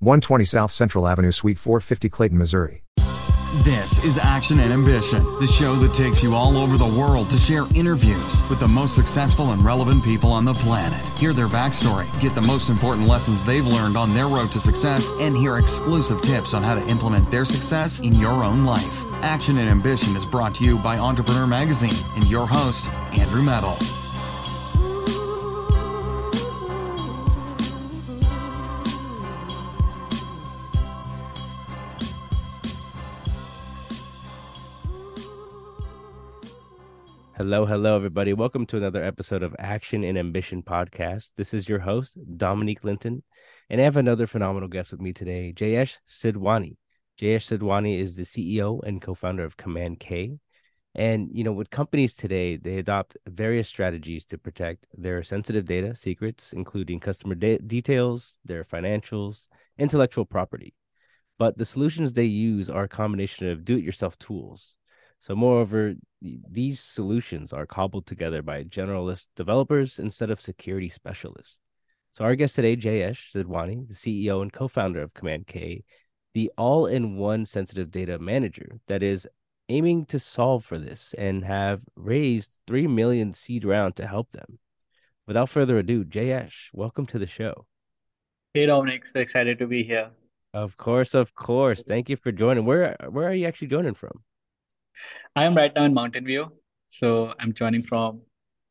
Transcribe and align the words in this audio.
120 0.00 0.44
South 0.44 0.70
Central 0.70 1.06
Avenue, 1.06 1.32
Suite 1.32 1.58
450, 1.58 2.08
Clayton, 2.08 2.38
Missouri. 2.38 2.84
This 3.62 4.02
is 4.02 4.18
Action 4.18 4.58
and 4.58 4.72
Ambition, 4.72 5.22
the 5.38 5.46
show 5.46 5.76
that 5.76 5.94
takes 5.94 6.24
you 6.24 6.34
all 6.34 6.56
over 6.56 6.76
the 6.76 6.84
world 6.84 7.30
to 7.30 7.38
share 7.38 7.66
interviews 7.76 8.42
with 8.50 8.58
the 8.58 8.66
most 8.66 8.96
successful 8.96 9.52
and 9.52 9.64
relevant 9.64 10.02
people 10.02 10.32
on 10.32 10.44
the 10.44 10.54
planet. 10.54 11.08
Hear 11.10 11.32
their 11.32 11.46
backstory, 11.46 12.10
get 12.20 12.34
the 12.34 12.42
most 12.42 12.68
important 12.68 13.06
lessons 13.06 13.44
they've 13.44 13.64
learned 13.64 13.96
on 13.96 14.12
their 14.12 14.26
road 14.26 14.50
to 14.52 14.58
success, 14.58 15.12
and 15.20 15.36
hear 15.36 15.58
exclusive 15.58 16.20
tips 16.20 16.52
on 16.52 16.64
how 16.64 16.74
to 16.74 16.84
implement 16.88 17.30
their 17.30 17.44
success 17.44 18.00
in 18.00 18.16
your 18.16 18.42
own 18.42 18.64
life. 18.64 19.04
Action 19.22 19.58
and 19.58 19.70
Ambition 19.70 20.16
is 20.16 20.26
brought 20.26 20.56
to 20.56 20.64
you 20.64 20.76
by 20.76 20.98
Entrepreneur 20.98 21.46
Magazine 21.46 22.04
and 22.16 22.26
your 22.26 22.48
host, 22.48 22.90
Andrew 23.12 23.42
Medal. 23.42 23.78
Hello, 37.36 37.66
hello, 37.66 37.96
everybody. 37.96 38.32
Welcome 38.32 38.64
to 38.66 38.76
another 38.76 39.02
episode 39.02 39.42
of 39.42 39.56
Action 39.58 40.04
and 40.04 40.16
Ambition 40.16 40.62
podcast. 40.62 41.32
This 41.36 41.52
is 41.52 41.68
your 41.68 41.80
host, 41.80 42.16
Dominique 42.36 42.84
Linton, 42.84 43.24
and 43.68 43.80
I 43.80 43.84
have 43.84 43.96
another 43.96 44.28
phenomenal 44.28 44.68
guest 44.68 44.92
with 44.92 45.00
me 45.00 45.12
today, 45.12 45.52
Jayesh 45.52 45.98
Sidhwani. 46.08 46.76
Jayesh 47.20 47.58
Sidhwani 47.58 47.98
is 47.98 48.14
the 48.14 48.22
CEO 48.22 48.80
and 48.86 49.02
co 49.02 49.14
founder 49.14 49.42
of 49.42 49.56
Command 49.56 49.98
K. 49.98 50.38
And, 50.94 51.28
you 51.32 51.42
know, 51.42 51.52
with 51.52 51.70
companies 51.70 52.14
today, 52.14 52.56
they 52.56 52.78
adopt 52.78 53.16
various 53.26 53.66
strategies 53.66 54.26
to 54.26 54.38
protect 54.38 54.86
their 54.96 55.24
sensitive 55.24 55.64
data 55.64 55.96
secrets, 55.96 56.52
including 56.52 57.00
customer 57.00 57.34
de- 57.34 57.58
details, 57.58 58.38
their 58.44 58.62
financials, 58.62 59.48
intellectual 59.76 60.24
property. 60.24 60.72
But 61.40 61.58
the 61.58 61.64
solutions 61.64 62.12
they 62.12 62.26
use 62.26 62.70
are 62.70 62.84
a 62.84 62.88
combination 62.88 63.48
of 63.48 63.64
do 63.64 63.76
it 63.76 63.82
yourself 63.82 64.16
tools 64.20 64.76
so, 65.24 65.34
moreover, 65.34 65.94
these 66.20 66.80
solutions 66.80 67.54
are 67.54 67.64
cobbled 67.64 68.04
together 68.04 68.42
by 68.42 68.62
generalist 68.64 69.28
developers 69.36 69.98
instead 69.98 70.28
of 70.28 70.38
security 70.38 70.90
specialists. 70.90 71.60
So, 72.10 72.24
our 72.24 72.34
guest 72.34 72.56
today, 72.56 72.76
Jayesh 72.76 73.32
Sidhwani, 73.32 73.88
the 73.88 73.94
CEO 73.94 74.42
and 74.42 74.52
co 74.52 74.68
founder 74.68 75.00
of 75.00 75.14
Command 75.14 75.46
K, 75.46 75.82
the 76.34 76.50
all 76.58 76.84
in 76.84 77.16
one 77.16 77.46
sensitive 77.46 77.90
data 77.90 78.18
manager 78.18 78.72
that 78.86 79.02
is 79.02 79.26
aiming 79.70 80.04
to 80.06 80.18
solve 80.18 80.62
for 80.62 80.78
this 80.78 81.14
and 81.16 81.42
have 81.42 81.80
raised 81.96 82.58
3 82.66 82.86
million 82.86 83.32
seed 83.32 83.64
round 83.64 83.96
to 83.96 84.06
help 84.06 84.30
them. 84.32 84.58
Without 85.26 85.48
further 85.48 85.78
ado, 85.78 86.04
Jayesh, 86.04 86.68
welcome 86.74 87.06
to 87.06 87.18
the 87.18 87.26
show. 87.26 87.64
Hey, 88.52 88.66
Dominique, 88.66 89.06
so 89.06 89.20
excited 89.20 89.58
to 89.60 89.66
be 89.66 89.84
here. 89.84 90.10
Of 90.52 90.76
course, 90.76 91.14
of 91.14 91.34
course. 91.34 91.82
Thank 91.82 92.10
you 92.10 92.16
for 92.16 92.30
joining. 92.30 92.66
Where 92.66 92.94
where 93.08 93.26
are 93.26 93.32
you 93.32 93.46
actually 93.46 93.68
joining 93.68 93.94
from? 93.94 94.22
I 95.36 95.44
am 95.44 95.56
right 95.56 95.72
now 95.74 95.84
in 95.84 95.94
Mountain 95.94 96.24
View. 96.24 96.52
So 96.88 97.34
I'm 97.40 97.52
joining 97.52 97.82
from 97.82 98.20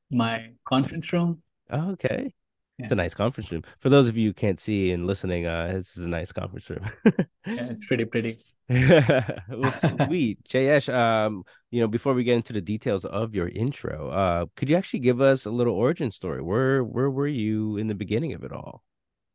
my 0.10 0.52
conference 0.66 1.12
room. 1.12 1.42
Oh, 1.70 1.92
okay. 1.92 2.34
Yeah. 2.78 2.86
It's 2.86 2.92
a 2.92 2.96
nice 2.96 3.14
conference 3.14 3.52
room. 3.52 3.64
For 3.80 3.90
those 3.90 4.08
of 4.08 4.16
you 4.16 4.30
who 4.30 4.34
can't 4.34 4.60
see 4.60 4.92
and 4.92 5.06
listening, 5.06 5.46
uh, 5.46 5.74
this 5.74 5.98
is 5.98 6.06
a 6.06 6.08
nice 6.08 6.32
conference 6.32 6.70
room. 6.70 6.90
yeah, 7.06 7.14
it's 7.46 7.86
pretty 7.86 8.06
pretty. 8.06 8.40
well, 8.70 9.72
sweet, 10.08 10.40
Jayesh. 10.48 10.92
Um, 10.92 11.44
you 11.70 11.82
know, 11.82 11.88
before 11.88 12.14
we 12.14 12.24
get 12.24 12.36
into 12.36 12.54
the 12.54 12.62
details 12.62 13.04
of 13.04 13.36
your 13.36 13.50
intro, 13.50 14.10
uh, 14.10 14.46
could 14.56 14.70
you 14.70 14.78
actually 14.78 15.02
give 15.02 15.20
us 15.20 15.46
a 15.46 15.52
little 15.52 15.76
origin 15.76 16.12
story? 16.12 16.42
Where 16.42 16.82
where 16.84 17.10
were 17.10 17.28
you 17.28 17.76
in 17.76 17.88
the 17.88 17.96
beginning 17.96 18.34
of 18.34 18.44
it 18.44 18.54
all? 18.54 18.84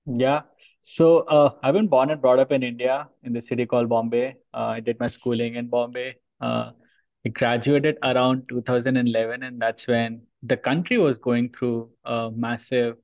Yeah. 0.07 0.41
So 0.81 1.19
uh, 1.19 1.51
I've 1.63 1.75
been 1.75 1.89
born 1.89 2.11
and 2.11 2.21
brought 2.23 2.39
up 2.39 2.53
in 2.53 2.63
India 2.63 3.09
in 3.23 3.35
the 3.35 3.43
city 3.43 3.67
called 3.67 3.91
Bombay. 3.91 4.37
Uh, 4.55 4.73
I 4.77 4.81
did 4.81 4.99
my 4.99 5.09
schooling 5.09 5.57
in 5.57 5.69
Bombay. 5.69 6.15
Uh, 6.41 6.71
I 7.27 7.31
graduated 7.31 7.99
around 8.03 8.49
2011, 8.49 9.43
and 9.43 9.61
that's 9.61 9.87
when 9.87 10.23
the 10.43 10.57
country 10.57 10.99
was 10.99 11.19
going 11.19 11.51
through 11.51 11.91
a 12.05 12.31
massive 12.35 12.97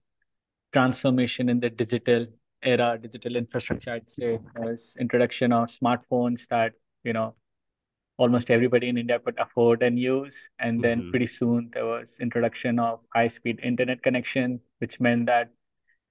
transformation 0.73 1.49
in 1.49 1.61
the 1.61 1.71
digital 1.71 2.27
era, 2.63 2.99
digital 3.01 3.37
infrastructure. 3.37 3.93
I'd 3.93 4.11
say 4.11 4.39
was 4.57 4.93
introduction 4.99 5.53
of 5.53 5.69
smartphones 5.69 6.47
that 6.49 6.73
you 7.03 7.13
know 7.13 7.35
almost 8.17 8.51
everybody 8.51 8.89
in 8.89 8.97
India 8.97 9.19
could 9.19 9.39
afford 9.39 9.83
and 9.83 9.99
use, 9.99 10.35
and 10.59 10.83
then 10.83 11.01
mm-hmm. 11.01 11.11
pretty 11.11 11.27
soon 11.27 11.71
there 11.73 11.85
was 11.85 12.13
introduction 12.21 12.79
of 12.79 13.01
high-speed 13.15 13.61
internet 13.63 14.03
connection, 14.03 14.61
which 14.79 15.01
meant 15.01 15.27
that 15.27 15.51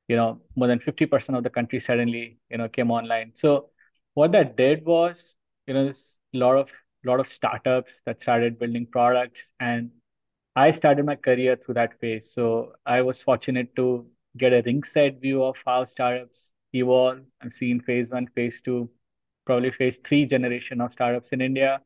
you 0.08 0.16
know 0.16 0.42
more 0.56 0.68
than 0.68 0.80
50% 0.80 1.38
of 1.38 1.44
the 1.44 1.50
country 1.50 1.80
suddenly 1.80 2.38
you 2.50 2.58
know 2.58 2.68
came 2.68 2.92
online. 2.92 3.32
So 3.36 3.70
what 4.14 4.34
that 4.34 4.58
did 4.58 4.86
was 4.86 5.36
you 5.68 5.74
know 5.74 5.86
there's 5.86 6.20
a 6.34 6.38
lot 6.38 6.58
of 6.58 6.68
a 7.04 7.10
lot 7.10 7.20
of 7.20 7.32
startups 7.32 7.94
that 8.06 8.22
started 8.22 8.60
building 8.60 8.88
products 8.92 9.52
and 9.60 9.92
I 10.56 10.72
started 10.72 11.06
my 11.06 11.16
career 11.16 11.56
through 11.56 11.76
that 11.76 12.00
phase. 12.00 12.32
So 12.34 12.74
I 12.86 13.02
was 13.02 13.22
fortunate 13.22 13.76
to 13.76 14.06
get 14.38 14.54
a 14.54 14.62
ringside 14.64 15.20
view 15.20 15.44
of 15.44 15.56
how 15.66 15.86
startups 15.86 16.50
evolve. 16.74 17.20
I've 17.42 17.54
seen 17.54 17.82
phase 17.82 18.10
one, 18.10 18.28
phase 18.36 18.62
two, 18.64 18.90
probably 19.46 19.72
phase 19.72 19.98
three 20.06 20.26
generation 20.26 20.80
of 20.82 20.94
startups 20.94 21.30
in 21.32 21.42
India. 21.42 21.82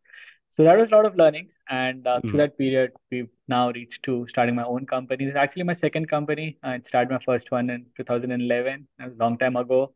So 0.49 0.63
that 0.63 0.77
was 0.77 0.89
a 0.91 0.95
lot 0.95 1.05
of 1.05 1.15
learning. 1.15 1.49
And 1.69 2.05
uh, 2.07 2.17
mm. 2.17 2.21
through 2.21 2.31
hmm. 2.31 2.37
that 2.37 2.57
period, 2.57 2.91
we've 3.11 3.29
now 3.49 3.71
reached 3.71 4.01
to 4.03 4.25
starting 4.29 4.55
my 4.55 4.63
own 4.63 4.85
company. 4.85 5.25
It's 5.25 5.35
actually 5.35 5.63
my 5.63 5.73
second 5.73 6.09
company. 6.09 6.57
I 6.63 6.79
started 6.79 7.11
my 7.11 7.19
first 7.25 7.51
one 7.51 7.69
in 7.69 7.85
2011, 7.97 8.87
a 9.01 9.09
long 9.19 9.37
time 9.37 9.57
ago. 9.57 9.93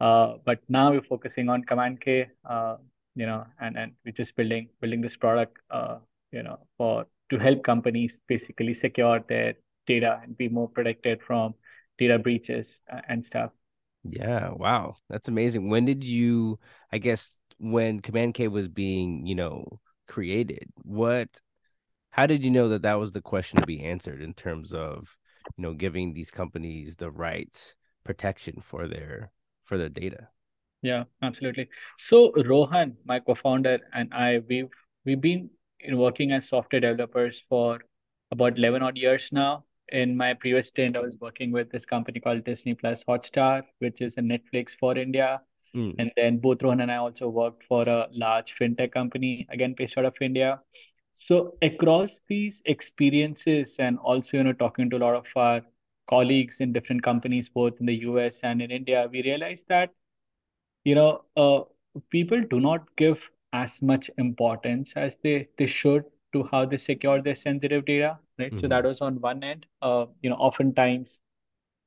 Uh, 0.00 0.36
but 0.46 0.60
now 0.68 0.92
we're 0.92 1.02
focusing 1.02 1.50
on 1.50 1.62
Command 1.64 2.00
K. 2.00 2.28
Uh, 2.48 2.76
you 3.20 3.26
know, 3.26 3.44
and 3.60 3.76
and 3.76 3.92
we're 4.04 4.18
just 4.22 4.34
building 4.36 4.68
building 4.80 5.02
this 5.06 5.16
product, 5.24 5.58
uh, 5.70 5.98
you 6.32 6.42
know, 6.42 6.58
for 6.78 7.06
to 7.30 7.38
help 7.38 7.62
companies 7.62 8.16
basically 8.26 8.74
secure 8.74 9.20
their 9.28 9.54
data 9.86 10.20
and 10.22 10.36
be 10.38 10.48
more 10.48 10.68
protected 10.68 11.20
from 11.26 11.54
data 11.98 12.18
breaches 12.18 12.66
and 13.08 13.24
stuff. 13.24 13.50
Yeah, 14.04 14.50
wow, 14.52 14.96
that's 15.10 15.28
amazing. 15.28 15.68
When 15.68 15.84
did 15.84 16.02
you? 16.02 16.58
I 16.90 16.98
guess 16.98 17.36
when 17.58 18.00
Command 18.00 18.34
K 18.34 18.48
was 18.48 18.68
being, 18.68 19.26
you 19.26 19.34
know, 19.34 19.80
created, 20.08 20.72
what? 20.82 21.28
How 22.10 22.26
did 22.26 22.42
you 22.44 22.50
know 22.50 22.68
that 22.70 22.82
that 22.82 22.98
was 22.98 23.12
the 23.12 23.20
question 23.20 23.60
to 23.60 23.66
be 23.66 23.84
answered 23.84 24.22
in 24.22 24.34
terms 24.34 24.72
of, 24.72 25.16
you 25.56 25.62
know, 25.62 25.74
giving 25.74 26.14
these 26.14 26.30
companies 26.30 26.96
the 26.96 27.10
right 27.10 27.74
protection 28.04 28.60
for 28.62 28.88
their 28.88 29.30
for 29.64 29.78
their 29.78 29.90
data? 29.90 30.28
Yeah, 30.82 31.04
absolutely. 31.22 31.68
So 31.98 32.32
Rohan, 32.32 32.96
my 33.04 33.20
co-founder, 33.20 33.78
and 33.92 34.12
I, 34.14 34.38
we've 34.48 34.68
we've 35.04 35.20
been 35.20 35.50
working 35.92 36.32
as 36.32 36.48
software 36.48 36.80
developers 36.80 37.42
for 37.48 37.80
about 38.30 38.56
11 38.56 38.82
odd 38.82 38.96
years 38.96 39.28
now. 39.32 39.64
In 39.90 40.16
my 40.16 40.34
previous 40.34 40.68
stint, 40.68 40.96
I 40.96 41.00
was 41.00 41.16
working 41.20 41.50
with 41.52 41.70
this 41.70 41.84
company 41.84 42.20
called 42.20 42.44
Disney 42.44 42.74
Plus 42.74 43.02
Hotstar, 43.08 43.62
which 43.80 44.00
is 44.00 44.14
a 44.16 44.20
Netflix 44.20 44.70
for 44.78 44.96
India. 44.96 45.42
Mm. 45.74 45.96
And 45.98 46.12
then 46.16 46.38
both 46.38 46.62
Rohan 46.62 46.80
and 46.80 46.90
I 46.90 46.96
also 46.96 47.28
worked 47.28 47.64
for 47.64 47.82
a 47.88 48.08
large 48.12 48.54
fintech 48.58 48.92
company, 48.92 49.46
again 49.50 49.74
based 49.76 49.98
out 49.98 50.04
of 50.06 50.14
India. 50.20 50.60
So 51.14 51.56
across 51.62 52.22
these 52.28 52.62
experiences 52.64 53.76
and 53.78 53.98
also, 53.98 54.38
you 54.38 54.44
know, 54.44 54.52
talking 54.54 54.88
to 54.90 54.96
a 54.96 54.98
lot 55.04 55.14
of 55.14 55.26
our 55.36 55.60
colleagues 56.08 56.56
in 56.60 56.72
different 56.72 57.02
companies, 57.02 57.48
both 57.48 57.74
in 57.80 57.86
the 57.86 57.94
US 57.96 58.40
and 58.42 58.62
in 58.62 58.70
India, 58.70 59.08
we 59.10 59.22
realized 59.22 59.66
that 59.68 59.90
you 60.84 60.94
know, 60.94 61.24
uh, 61.36 61.60
people 62.10 62.42
do 62.50 62.60
not 62.60 62.84
give 62.96 63.18
as 63.52 63.80
much 63.82 64.10
importance 64.18 64.92
as 64.96 65.14
they, 65.22 65.48
they 65.58 65.66
should 65.66 66.04
to 66.32 66.44
how 66.50 66.64
they 66.64 66.78
secure 66.78 67.20
their 67.22 67.34
sensitive 67.34 67.84
data, 67.86 68.18
right? 68.38 68.52
Mm-hmm. 68.52 68.60
So 68.60 68.68
that 68.68 68.80
mm-hmm. 68.80 68.88
was 68.88 69.00
on 69.00 69.20
one 69.20 69.42
end. 69.42 69.66
Uh, 69.82 70.06
you 70.22 70.30
know, 70.30 70.36
oftentimes 70.36 71.20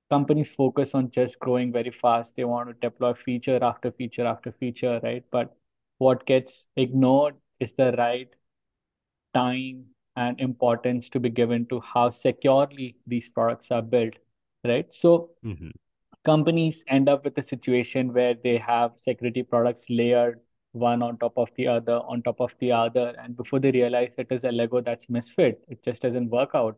companies 0.10 0.52
focus 0.56 0.92
on 0.94 1.10
just 1.12 1.40
growing 1.40 1.72
very 1.72 1.92
fast. 2.02 2.34
They 2.36 2.44
want 2.46 2.70
to 2.70 2.74
deploy 2.88 3.14
feature 3.14 3.60
after 3.64 3.92
feature 3.92 4.26
after 4.26 4.52
feature, 4.54 5.00
right? 5.04 5.24
But 5.32 5.56
what 5.98 6.26
gets 6.26 6.68
ignored 6.76 7.36
is 7.60 7.72
the 7.78 7.94
right 7.98 8.30
time 9.34 9.86
and 10.16 10.40
importance 10.40 11.10
to 11.10 11.20
be 11.20 11.30
given 11.30 11.66
to 11.68 11.80
how 11.82 12.10
securely 12.10 12.96
these 13.08 13.30
products 13.30 13.72
are 13.72 13.82
built, 13.82 14.14
right? 14.64 14.88
So 14.94 15.32
mm-hmm 15.46 15.70
companies 16.26 16.84
end 16.88 17.10
up 17.10 17.24
with 17.26 17.38
a 17.38 17.44
situation 17.44 18.14
where 18.14 18.36
they 18.44 18.58
have 18.58 18.92
security 18.98 19.44
products 19.44 19.86
layered 19.90 20.40
one 20.74 21.02
on 21.04 21.18
top 21.18 21.34
of 21.38 21.50
the 21.56 21.68
other, 21.68 21.98
on 22.08 22.22
top 22.24 22.40
of 22.42 22.52
the 22.60 22.72
other. 22.72 23.14
And 23.22 23.36
before 23.38 23.60
they 23.60 23.72
realize 23.72 24.16
it 24.18 24.28
is 24.32 24.44
a 24.44 24.52
Lego 24.52 24.82
that's 24.82 25.10
misfit, 25.10 25.64
it 25.68 25.84
just 25.84 26.02
doesn't 26.02 26.30
work 26.30 26.52
out, 26.56 26.78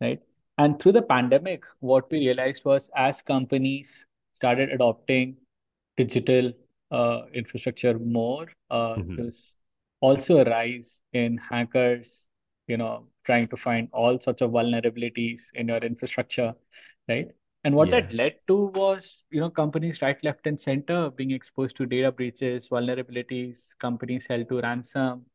right? 0.00 0.20
And 0.58 0.80
through 0.80 0.92
the 0.92 1.02
pandemic, 1.02 1.64
what 1.80 2.10
we 2.10 2.18
realized 2.18 2.64
was 2.64 2.90
as 2.96 3.22
companies 3.22 4.04
started 4.34 4.70
adopting 4.70 5.36
digital 5.96 6.52
uh, 6.90 7.22
infrastructure 7.34 7.98
more, 7.98 8.46
uh, 8.70 8.98
Mhm. 8.98 9.16
there's 9.16 9.52
also 10.00 10.38
a 10.38 10.44
rise 10.44 11.02
in 11.12 11.38
hackers, 11.38 12.26
you 12.66 12.76
know, 12.76 13.06
trying 13.24 13.48
to 13.48 13.56
find 13.56 13.88
all 13.92 14.18
sorts 14.20 14.42
of 14.42 14.50
vulnerabilities 14.50 15.42
in 15.54 15.68
your 15.68 15.78
infrastructure, 15.78 16.54
right? 17.08 17.28
And 17.68 17.76
what 17.76 17.90
that 17.90 18.12
led 18.12 18.36
to 18.48 18.66
was, 18.68 19.24
you 19.30 19.40
know, 19.40 19.50
companies 19.50 20.02
right, 20.02 20.16
left, 20.24 20.46
and 20.46 20.60
center 20.60 21.10
being 21.10 21.30
exposed 21.32 21.76
to 21.76 21.86
data 21.86 22.10
breaches, 22.12 22.68
vulnerabilities, 22.68 23.76
companies 23.78 24.26
held 24.28 24.48
to 24.48 24.60
ransom, 24.60 25.26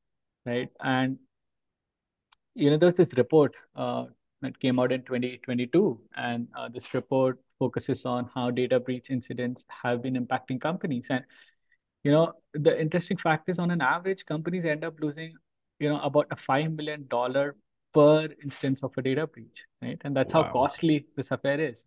right? 0.45 0.69
And 0.81 1.19
you 2.55 2.69
know, 2.69 2.77
there's 2.77 2.95
this 2.95 3.13
report 3.17 3.55
uh, 3.75 4.05
that 4.41 4.59
came 4.59 4.79
out 4.79 4.91
in 4.91 5.03
2022, 5.03 5.99
and 6.15 6.47
uh, 6.57 6.69
this 6.69 6.93
report 6.93 7.39
focuses 7.59 8.05
on 8.05 8.29
how 8.33 8.51
data 8.51 8.79
breach 8.79 9.09
incidents 9.09 9.63
have 9.83 10.01
been 10.01 10.15
impacting 10.15 10.61
companies. 10.61 11.05
And 11.09 11.23
you 12.03 12.11
know, 12.11 12.33
the 12.53 12.79
interesting 12.79 13.17
fact 13.17 13.49
is, 13.49 13.59
on 13.59 13.71
an 13.71 13.81
average, 13.81 14.25
companies 14.25 14.65
end 14.65 14.83
up 14.83 14.95
losing, 14.99 15.35
you 15.79 15.89
know, 15.89 16.01
about 16.01 16.27
a 16.31 16.37
five 16.47 16.71
million 16.71 17.07
dollar 17.09 17.55
per 17.93 18.29
instance 18.43 18.79
of 18.83 18.91
a 18.97 19.03
data 19.03 19.27
breach, 19.27 19.63
right? 19.81 20.01
And 20.05 20.15
that's 20.15 20.33
how 20.33 20.43
costly 20.43 21.07
this 21.17 21.31
affair 21.31 21.61
is. 21.61 21.85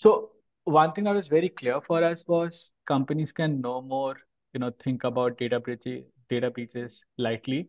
So 0.00 0.30
one 0.64 0.92
thing 0.94 1.04
that 1.04 1.14
was 1.14 1.28
very 1.28 1.50
clear 1.50 1.78
for 1.86 2.02
us 2.02 2.24
was 2.26 2.70
companies 2.86 3.32
can 3.32 3.60
no 3.60 3.82
more, 3.82 4.16
you 4.54 4.60
know, 4.60 4.72
think 4.82 5.04
about 5.04 5.36
data 5.36 5.60
breaches, 5.60 6.04
data 6.30 6.50
breaches 6.50 7.04
lightly. 7.18 7.68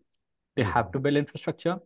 They 0.56 0.64
have 0.64 0.94
to 0.94 0.98
mm-hmm. 0.98 1.04
build 1.04 1.18
infrastructure. 1.18 1.78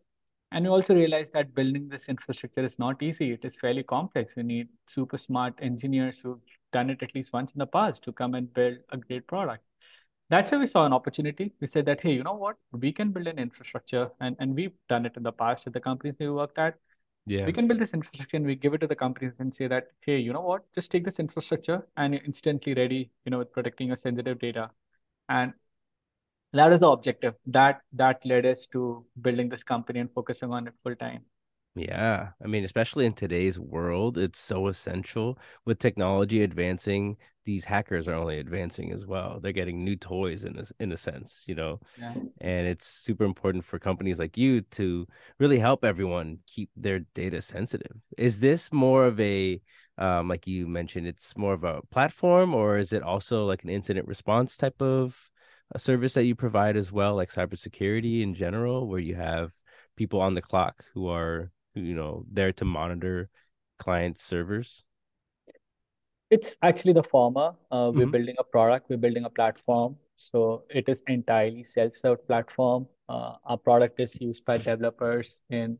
And 0.52 0.66
we 0.66 0.70
also 0.70 0.94
realized 0.94 1.32
that 1.34 1.56
building 1.56 1.90
this 1.90 2.04
infrastructure 2.10 2.64
is 2.64 2.78
not 2.78 3.02
easy. 3.02 3.32
It 3.32 3.44
is 3.44 3.56
fairly 3.60 3.82
complex. 3.82 4.34
You 4.38 4.44
need 4.44 4.68
super 4.88 5.18
smart 5.18 5.56
engineers 5.64 6.20
who've 6.22 6.38
done 6.72 6.92
it 6.92 7.02
at 7.02 7.16
least 7.16 7.34
once 7.34 7.52
in 7.52 7.58
the 7.58 7.66
past 7.66 8.04
to 8.04 8.12
come 8.12 8.36
and 8.36 8.54
build 8.54 8.78
a 8.92 8.98
great 8.98 9.26
product. 9.26 9.64
That's 10.30 10.52
where 10.52 10.60
we 10.60 10.68
saw 10.68 10.86
an 10.86 10.94
opportunity. 10.94 11.54
We 11.60 11.66
said 11.66 11.88
that, 11.88 12.02
hey, 12.02 12.12
you 12.12 12.24
know 12.24 12.36
what? 12.36 12.58
We 12.72 12.92
can 12.92 13.12
build 13.12 13.26
an 13.26 13.40
infrastructure, 13.40 14.12
and, 14.22 14.36
and 14.40 14.54
we've 14.54 14.74
done 14.90 15.08
it 15.08 15.14
in 15.18 15.24
the 15.24 15.32
past 15.32 15.64
at 15.66 15.74
the 15.74 15.80
companies 15.80 16.18
we 16.20 16.30
worked 16.30 16.60
at. 16.60 16.76
Yeah. 17.28 17.46
We 17.46 17.54
can 17.54 17.68
build 17.68 17.80
this 17.80 17.94
infrastructure 17.94 18.38
and 18.38 18.46
we 18.46 18.56
give 18.56 18.74
it 18.74 18.80
to 18.80 18.88
the 18.88 18.96
companies 18.96 19.34
and 19.40 19.54
say 19.54 19.68
that, 19.68 19.88
hey, 20.02 20.18
you 20.18 20.34
know 20.34 20.42
what? 20.42 20.64
Just 20.74 20.92
take 20.92 21.06
this 21.06 21.20
infrastructure 21.20 21.88
and 21.98 22.14
you're 22.14 22.24
instantly 22.24 22.74
ready, 22.74 23.10
you 23.26 23.32
know, 23.32 23.40
with 23.40 23.52
protecting 23.52 23.88
your 23.88 23.98
sensitive 23.98 24.40
data. 24.40 24.70
And 25.30 25.54
that 26.54 26.72
is 26.72 26.80
the 26.80 26.88
objective. 26.90 27.36
That 27.48 27.82
that 27.94 28.26
led 28.26 28.46
us 28.46 28.66
to 28.72 29.06
building 29.22 29.50
this 29.50 29.64
company 29.64 30.00
and 30.00 30.12
focusing 30.12 30.52
on 30.52 30.68
it 30.68 30.74
full 30.84 30.96
time. 30.96 31.24
Yeah, 31.78 32.30
I 32.42 32.48
mean, 32.48 32.64
especially 32.64 33.06
in 33.06 33.14
today's 33.14 33.60
world, 33.60 34.18
it's 34.18 34.40
so 34.40 34.68
essential 34.68 35.38
with 35.66 35.78
technology 35.78 36.42
advancing. 36.42 37.18
These 37.44 37.66
hackers 37.66 38.08
are 38.08 38.14
only 38.14 38.40
advancing 38.40 38.94
as 38.94 39.06
well. 39.06 39.40
They're 39.42 39.52
getting 39.52 39.84
new 39.84 39.98
toys 39.98 40.46
in 40.46 40.58
a, 40.58 40.64
in 40.80 40.94
a 40.94 40.98
sense, 40.98 41.44
you 41.48 41.56
know, 41.56 41.82
Yeah. 42.00 42.14
and 42.40 42.66
it's 42.66 42.88
super 42.88 43.26
important 43.26 43.66
for 43.66 43.78
companies 43.78 44.20
like 44.20 44.38
you 44.38 44.62
to 44.62 45.06
really 45.38 45.60
help 45.60 45.84
everyone 45.84 46.40
keep 46.48 46.70
their 46.78 47.00
data 47.14 47.42
sensitive. 47.42 47.98
Is 48.18 48.40
this 48.40 48.72
more 48.72 49.06
of 49.06 49.20
a, 49.20 49.60
um, 49.98 50.30
like 50.30 50.48
you 50.48 50.68
mentioned, 50.68 51.08
it's 51.08 51.36
more 51.36 51.54
of 51.54 51.66
a 51.66 51.82
platform, 51.92 52.54
or 52.54 52.78
is 52.78 52.94
it 52.94 53.04
also 53.04 53.46
like 53.46 53.64
an 53.64 53.70
incident 53.70 54.08
response 54.08 54.56
type 54.56 54.82
of 54.82 55.30
a 55.74 55.80
service 55.80 56.14
that 56.14 56.24
you 56.24 56.36
provide 56.36 56.78
as 56.78 56.92
well, 56.92 57.16
like 57.16 57.32
cybersecurity 57.32 58.22
in 58.22 58.34
general, 58.34 58.88
where 58.88 59.00
you 59.00 59.16
have 59.16 59.52
people 59.98 60.22
on 60.22 60.36
the 60.36 60.42
clock 60.42 60.86
who 60.94 61.08
are 61.08 61.52
you 61.76 61.96
know 61.96 62.26
there 62.32 62.52
to 62.54 62.66
monitor 62.66 63.30
client 63.80 64.18
servers 64.18 64.86
It's 66.30 66.50
actually 66.62 66.94
the 66.94 67.04
former. 67.04 67.56
Uh, 67.72 67.92
we're 67.94 68.06
Mhm. 68.06 68.12
building 68.12 68.36
a 68.40 68.44
product, 68.44 68.90
we're 68.90 68.98
building 68.98 69.26
a 69.26 69.30
platform. 69.30 69.98
So 70.18 70.64
it 70.70 70.90
is 70.90 71.04
entirely 71.08 71.64
self-serve 71.64 72.26
platform. 72.28 72.88
Uh, 73.10 73.36
our 73.46 73.58
product 73.58 74.00
is 74.00 74.20
used 74.20 74.44
by 74.46 74.58
developers 74.58 75.40
in 75.50 75.78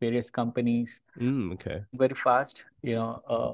various 0.00 0.30
companies 0.30 1.00
mm, 1.16 1.52
okay 1.52 1.84
very 1.94 2.14
fast. 2.24 2.62
You 2.82 2.96
know, 2.96 3.22
uh, 3.28 3.52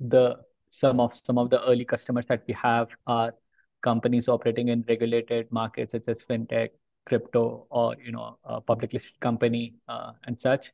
the 0.00 0.44
some 0.70 1.00
of 1.00 1.12
some 1.24 1.38
of 1.38 1.50
the 1.50 1.62
early 1.68 1.84
customers 1.84 2.24
that 2.28 2.42
we 2.48 2.54
have 2.54 2.88
are 3.06 3.34
companies 3.82 4.28
operating 4.28 4.68
in 4.68 4.84
regulated 4.88 5.50
markets 5.52 5.92
such 5.92 6.08
as 6.08 6.18
fintech, 6.28 6.70
crypto, 7.06 7.66
or 7.70 7.96
you 8.04 8.12
know, 8.12 8.38
a 8.44 8.60
public 8.60 8.92
listed 8.92 9.18
company 9.20 9.74
uh, 9.88 10.12
and 10.26 10.38
such. 10.40 10.72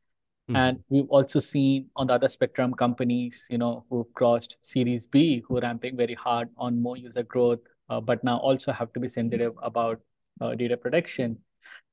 And 0.54 0.78
Mhm. 0.78 0.84
we've 0.88 1.08
also 1.10 1.40
seen 1.40 1.88
on 1.96 2.06
the 2.06 2.14
other 2.14 2.28
spectrum 2.28 2.74
companies, 2.74 3.44
you 3.50 3.58
know, 3.58 3.84
who've 3.90 4.12
crossed 4.14 4.56
Series 4.62 5.06
B, 5.06 5.42
who 5.46 5.56
are 5.58 5.60
ramping 5.60 5.96
very 5.96 6.14
hard 6.14 6.48
on 6.56 6.80
more 6.82 6.96
user 6.96 7.22
growth, 7.22 7.60
uh, 7.88 8.00
but 8.00 8.22
now 8.24 8.38
also 8.38 8.72
have 8.72 8.92
to 8.94 9.00
be 9.00 9.08
sensitive 9.08 9.54
about 9.62 10.00
uh, 10.40 10.54
data 10.54 10.76
protection, 10.76 11.38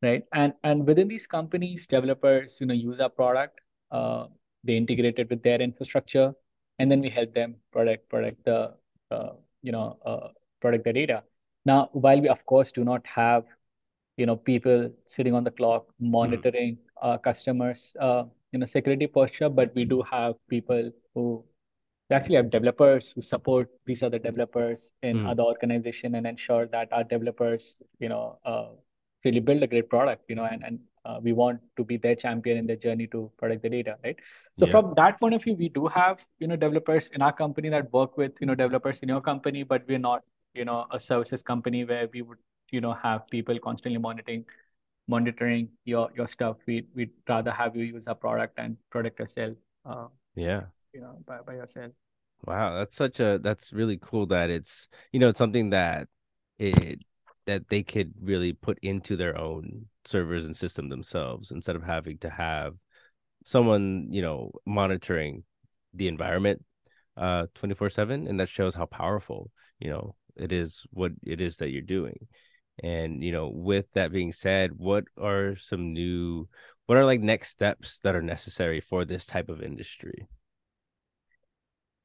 right? 0.02 0.24
And 0.34 0.54
and 0.64 0.86
within 0.88 1.08
these 1.08 1.28
companies, 1.28 1.88
developers, 1.88 2.58
you 2.60 2.68
know, 2.68 2.74
use 2.74 3.00
our 3.00 3.10
product, 3.10 3.60
uh, 3.92 4.28
they 4.64 4.76
integrate 4.78 5.20
it 5.20 5.30
with 5.30 5.44
their 5.44 5.62
infrastructure, 5.62 6.34
and 6.80 6.92
then 6.92 7.02
we 7.02 7.10
help 7.10 7.34
them 7.34 7.56
protect 7.72 8.10
protect 8.10 8.44
the 8.46 8.74
uh, 9.12 9.34
you 9.62 9.72
know 9.72 9.98
uh, 10.06 10.30
protect 10.62 10.84
the 10.86 10.94
data. 10.94 11.24
Now, 11.66 11.90
while 11.94 12.22
we 12.22 12.30
of 12.30 12.46
course 12.46 12.72
do 12.72 12.84
not 12.84 13.06
have 13.08 13.46
you 14.18 14.26
know 14.26 14.36
people 14.36 14.90
sitting 15.06 15.34
on 15.34 15.44
the 15.44 15.52
clock 15.52 15.86
Mhm. 16.22 16.46
monitoring 16.46 16.78
our 17.02 17.18
customers 17.20 17.94
uh, 18.00 18.24
you 18.52 18.60
know 18.60 18.66
security 18.66 19.08
posture 19.08 19.50
but 19.50 19.74
we 19.76 19.86
do 19.86 20.02
have 20.12 20.36
people 20.50 20.92
who 21.14 21.44
actually 22.12 22.36
have 22.36 22.50
developers 22.50 23.12
who 23.16 23.22
support 23.22 23.70
these 23.86 24.04
other 24.04 24.20
developers 24.20 24.92
in 25.04 25.18
Mhm. 25.18 25.30
other 25.34 25.44
organization 25.44 26.16
and 26.16 26.28
ensure 26.28 26.66
that 26.68 26.92
our 26.92 27.04
developers 27.04 27.78
you 28.00 28.10
know 28.10 28.40
uh, 28.46 28.70
really 29.26 29.40
build 29.40 29.64
a 29.64 29.68
great 29.68 29.90
product 29.90 30.24
you 30.30 30.36
know 30.36 30.46
and 30.46 30.64
and 30.64 30.80
uh, 31.06 31.20
we 31.24 31.32
want 31.34 31.60
to 31.78 31.84
be 31.84 31.98
their 31.98 32.16
champion 32.16 32.58
in 32.58 32.68
their 32.68 32.76
journey 32.86 33.08
to 33.08 33.32
protect 33.38 33.62
the 33.64 33.70
data 33.70 33.96
right 34.04 34.18
so 34.58 34.66
yeah 34.66 34.72
from 34.74 34.94
that 34.96 35.20
point 35.20 35.34
of 35.36 35.44
view 35.44 35.56
we 35.56 35.70
do 35.70 35.88
have 35.88 36.18
you 36.40 36.48
know 36.48 36.56
developers 36.56 37.10
in 37.14 37.22
our 37.22 37.34
company 37.34 37.70
that 37.70 37.92
work 37.94 38.18
with 38.18 38.32
you 38.42 38.48
know 38.48 38.56
developers 38.56 39.00
in 39.02 39.10
your 39.10 39.22
company 39.22 39.64
but 39.64 39.84
we're 39.88 40.06
not 40.08 40.24
you 40.54 40.66
know 40.66 40.86
a 40.92 41.00
services 41.00 41.42
company 41.42 41.84
where 41.86 42.08
we 42.14 42.22
would 42.22 42.38
you 42.72 42.82
know 42.82 42.94
have 43.04 43.28
people 43.30 43.60
constantly 43.60 44.00
monitoring 44.00 44.46
monitoring 45.08 45.70
your 45.86 46.10
your 46.16 46.28
stuff. 46.28 46.58
We 46.66 46.86
we'd 46.96 47.12
rather 47.28 47.52
have 47.52 47.76
you 47.76 47.84
use 47.84 48.08
our 48.08 48.16
product 48.16 48.58
and 48.58 48.78
protect 48.90 49.20
yourself 49.20 49.58
uh, 49.88 50.08
yeah. 50.36 50.64
you 50.94 51.02
know 51.02 51.18
by, 51.26 51.40
by 51.46 51.56
yourself. 51.56 51.92
Wow 52.46 52.78
that's 52.78 52.96
such 52.96 53.20
a 53.20 53.40
that's 53.42 53.74
really 53.74 53.98
cool 54.02 54.28
that 54.28 54.50
it's 54.50 54.90
you 55.12 55.20
know 55.20 55.30
it's 55.30 55.40
something 55.40 55.72
that 55.72 56.08
it 56.60 57.02
that 57.46 57.70
they 57.70 57.82
could 57.82 58.14
really 58.22 58.54
put 58.54 58.78
into 58.82 59.16
their 59.16 59.38
own 59.40 59.86
servers 60.06 60.46
and 60.46 60.56
system 60.56 60.90
themselves 60.90 61.52
instead 61.52 61.76
of 61.76 61.84
having 61.84 62.18
to 62.20 62.30
have 62.30 62.74
someone 63.46 64.08
you 64.10 64.22
know 64.22 64.52
monitoring 64.66 65.44
the 65.94 66.08
environment 66.08 66.64
uh 67.16 67.48
24 67.56 67.90
7 67.90 68.28
and 68.28 68.40
that 68.40 68.50
shows 68.50 68.76
how 68.76 68.86
powerful 68.86 69.50
you 69.80 69.90
know 69.90 70.14
it 70.36 70.52
is 70.52 70.86
what 70.92 71.12
it 71.26 71.42
is 71.42 71.58
that 71.58 71.70
you're 71.70 71.82
doing 71.82 72.28
and 72.84 73.24
you 73.24 73.32
know 73.32 73.48
with 73.48 73.86
that 73.94 74.12
being 74.12 74.32
said 74.32 74.72
what 74.78 75.06
are 75.20 75.56
some 75.56 75.94
new 75.94 76.48
what 76.86 76.98
are 76.98 77.06
like 77.06 77.20
next 77.20 77.50
steps 77.50 78.00
that 78.00 78.16
are 78.16 78.22
necessary 78.22 78.80
for 78.80 79.04
this 79.04 79.26
type 79.26 79.50
of 79.50 79.62
industry? 79.62 80.28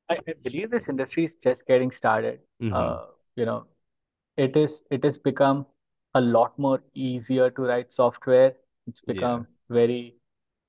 I, 0.09 0.19
I 0.27 0.35
believe 0.43 0.71
this 0.71 0.89
industry 0.89 1.25
is 1.25 1.37
just 1.37 1.67
getting 1.67 1.91
started. 1.91 2.41
Mm-hmm. 2.61 2.75
uh, 2.75 3.07
you 3.37 3.47
know 3.47 3.67
it 4.37 4.57
is 4.57 4.83
it 4.91 5.05
has 5.05 5.19
become 5.19 5.67
a 6.15 6.21
lot 6.21 6.59
more 6.59 6.83
easier 6.95 7.51
to 7.51 7.63
write 7.63 7.93
software. 7.93 8.55
It's 8.87 9.01
yeah. 9.07 9.15
become 9.15 9.47
very 9.71 10.17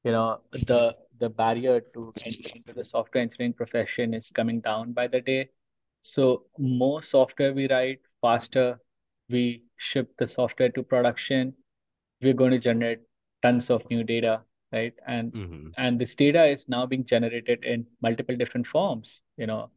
you 0.04 0.12
know 0.12 0.42
the 0.68 0.96
the 1.20 1.30
barrier 1.30 1.82
to 1.94 2.14
enter 2.26 2.50
into 2.56 2.74
the 2.74 2.86
software 2.86 3.22
engineering 3.22 3.54
profession 3.54 4.14
is 4.14 4.30
coming 4.34 4.60
down 4.62 4.94
by 4.94 5.08
the 5.08 5.22
day. 5.22 5.50
So 6.02 6.44
more 6.58 7.02
software 7.02 7.54
we 7.54 7.70
write 7.70 8.00
faster 8.22 8.80
we 9.30 9.64
ship 9.92 10.10
the 10.20 10.28
software 10.28 10.70
to 10.70 10.84
production 10.84 11.54
we're 12.22 12.40
going 12.42 12.52
to 12.52 12.60
generate 12.60 13.00
tons 13.42 13.70
of 13.70 13.82
new 13.90 14.04
data 14.04 14.42
right 14.72 14.94
and 15.08 15.34
mm-hmm. 15.34 15.68
and 15.78 16.00
this 16.00 16.16
data 16.16 16.46
is 16.46 16.66
now 16.68 16.86
being 16.86 17.06
generated 17.06 17.64
in 17.64 17.86
multiple 18.02 18.36
different 18.36 18.68
forms 18.68 19.22
you 19.38 19.48
know 19.48 19.70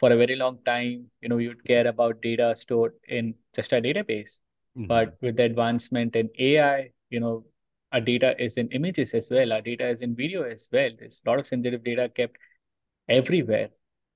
for 0.00 0.10
a 0.12 0.16
very 0.16 0.34
long 0.34 0.58
time, 0.64 1.10
you 1.20 1.28
know, 1.28 1.36
we 1.36 1.46
would 1.46 1.64
care 1.64 1.86
about 1.86 2.22
data 2.22 2.56
stored 2.58 2.94
in 3.06 3.34
just 3.54 3.72
a 3.72 3.80
database. 3.80 4.38
Mm-hmm. 4.76 4.86
But 4.86 5.16
with 5.20 5.36
the 5.36 5.44
advancement 5.44 6.16
in 6.16 6.30
AI, 6.38 6.90
you 7.10 7.20
know, 7.20 7.44
our 7.92 8.00
data 8.00 8.34
is 8.38 8.54
in 8.56 8.68
images 8.68 9.10
as 9.12 9.28
well. 9.30 9.52
Our 9.52 9.60
data 9.60 9.88
is 9.88 10.00
in 10.00 10.16
video 10.16 10.42
as 10.42 10.68
well. 10.72 10.90
There's 10.98 11.20
a 11.24 11.28
lot 11.28 11.38
of 11.38 11.46
sensitive 11.46 11.84
data 11.84 12.10
kept 12.16 12.36
everywhere, 13.08 13.68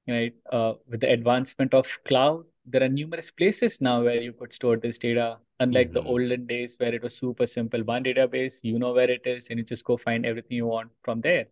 right? 0.09 0.33
Uh, 0.51 0.75
with 0.89 1.01
the 1.01 1.11
advancement 1.11 1.75
of 1.75 1.85
cloud, 2.09 2.45
there 2.67 2.83
are 2.83 2.89
numerous 2.89 3.31
places 3.31 3.81
now 3.81 4.03
where 4.03 4.21
you 4.21 4.33
could 4.33 4.53
store 4.53 4.77
this 4.77 4.99
data. 4.99 5.39
Unlike 5.61 5.93
the 5.93 6.03
Mhm. 6.03 6.07
olden 6.15 6.47
days 6.47 6.75
where 6.79 6.95
it 6.95 7.03
was 7.03 7.17
super 7.17 7.47
simple, 7.47 7.83
one 7.85 8.05
database, 8.05 8.55
you 8.63 8.79
know 8.79 8.93
where 8.93 9.11
it 9.11 9.27
is, 9.27 9.49
and 9.51 9.59
you 9.59 9.65
just 9.65 9.85
go 9.85 9.97
find 9.97 10.27
everything 10.27 10.57
you 10.57 10.67
want 10.67 10.91
from 11.03 11.21
there. 11.21 11.47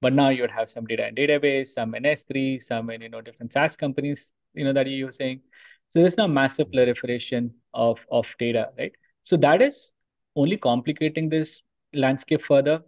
But 0.00 0.12
now 0.14 0.28
you'd 0.30 0.50
have 0.50 0.70
some 0.70 0.86
data 0.86 1.06
in 1.08 1.14
database, 1.14 1.68
some 1.68 1.94
in 1.94 2.06
S3, 2.06 2.58
some 2.58 2.90
in 2.90 3.02
you 3.02 3.08
know 3.08 3.20
different 3.22 3.52
SaaS 3.52 3.76
companies, 3.76 4.30
you 4.54 4.64
know 4.64 4.72
that 4.72 4.86
you're 4.88 5.08
using. 5.08 5.42
So 5.90 6.00
there's 6.00 6.16
now 6.16 6.26
massive 6.26 6.70
proliferation 6.72 7.54
of 7.74 7.98
of 8.10 8.26
data, 8.38 8.70
right? 8.78 8.92
So 9.22 9.36
that 9.38 9.62
is 9.62 9.92
only 10.36 10.56
complicating 10.58 11.28
this 11.30 11.62
landscape 11.94 12.42
further. 12.42 12.82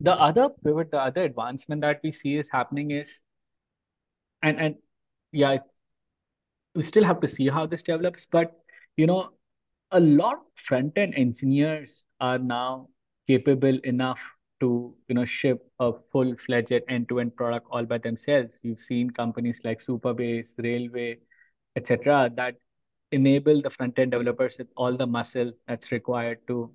The 0.00 0.12
other 0.12 0.48
pivot, 0.64 0.90
the 0.90 1.00
other 1.00 1.22
advancement 1.24 1.82
that 1.82 2.00
we 2.02 2.12
see 2.12 2.36
is 2.36 2.48
happening 2.50 2.90
is, 2.90 3.20
and 4.42 4.58
and 4.60 4.74
yeah, 5.32 5.58
we 6.78 6.84
still 6.88 7.04
have 7.04 7.20
to 7.20 7.28
see 7.28 7.48
how 7.48 7.66
this 7.66 7.82
develops, 7.82 8.26
but 8.30 8.52
you 8.96 9.06
know, 9.06 9.30
a 9.90 10.00
lot 10.00 10.34
of 10.34 10.64
front-end 10.66 11.14
engineers 11.16 12.04
are 12.20 12.38
now 12.38 12.88
capable 13.26 13.78
enough 13.84 14.18
to, 14.60 14.94
you 15.08 15.14
know, 15.14 15.24
ship 15.24 15.64
a 15.80 15.92
full-fledged 16.12 16.82
end-to-end 16.88 17.34
product 17.36 17.66
all 17.70 17.84
by 17.84 17.98
themselves. 17.98 18.50
You've 18.62 18.80
seen 18.88 19.10
companies 19.10 19.60
like 19.64 19.84
Supabase, 19.84 20.48
Railway, 20.58 21.18
etc., 21.76 22.30
that 22.36 22.56
enable 23.12 23.62
the 23.62 23.70
front-end 23.70 24.10
developers 24.12 24.54
with 24.58 24.68
all 24.76 24.96
the 24.96 25.06
muscle 25.06 25.52
that's 25.66 25.90
required 25.92 26.38
to, 26.48 26.70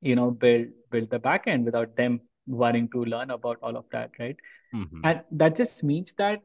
you 0.00 0.14
know, 0.14 0.30
build 0.30 0.68
build 0.90 1.10
the 1.10 1.18
back 1.18 1.46
end 1.46 1.64
without 1.64 1.96
them 1.96 2.20
wanting 2.46 2.88
to 2.90 3.04
learn 3.04 3.30
about 3.30 3.58
all 3.62 3.76
of 3.76 3.84
that, 3.92 4.10
right? 4.18 4.36
Mhm. 4.74 5.00
And 5.04 5.22
that 5.42 5.56
just 5.56 5.82
means 5.82 6.12
that 6.18 6.42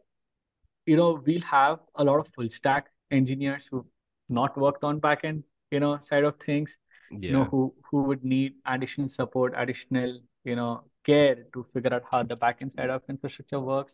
you 0.86 0.96
know, 0.98 1.22
we'll 1.26 1.42
have 1.42 1.80
a 1.96 2.04
lot 2.04 2.20
of 2.20 2.28
full 2.36 2.50
stack 2.50 2.88
engineers 3.12 3.68
who've 3.72 3.86
not 4.30 4.58
worked 4.58 4.84
on 4.84 5.00
backend, 5.02 5.44
you 5.72 5.80
know, 5.80 6.00
side 6.02 6.24
of 6.24 6.36
things, 6.46 6.76
yeah. 7.12 7.18
you 7.28 7.34
know, 7.34 7.46
who 7.46 7.74
who 7.90 8.04
would 8.04 8.24
need 8.24 8.54
additional 8.66 9.10
support, 9.10 9.54
additional, 9.58 10.20
you 10.44 10.56
know, 10.56 10.84
care 11.06 11.36
to 11.54 11.66
figure 11.74 11.94
out 11.94 12.04
how 12.12 12.24
the 12.24 12.38
backend 12.38 12.74
side 12.76 12.90
of 12.90 13.02
infrastructure 13.10 13.60
works. 13.60 13.94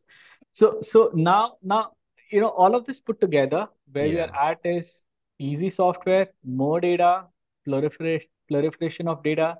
So 0.51 0.79
so 0.81 1.12
now 1.13 1.57
now, 1.62 1.91
you 2.31 2.41
know, 2.41 2.50
all 2.50 2.75
of 2.75 2.86
this 2.86 3.00
put 3.00 3.19
together, 3.21 3.67
where 3.91 4.10
we 4.10 4.17
Yeah. 4.17 4.27
are 4.27 4.51
at 4.51 4.60
is 4.65 5.03
easy 5.39 5.69
software, 5.69 6.27
more 6.43 6.79
data, 6.81 7.27
proliferation 7.65 8.29
proliferation 8.48 9.07
of 9.07 9.24
data, 9.24 9.57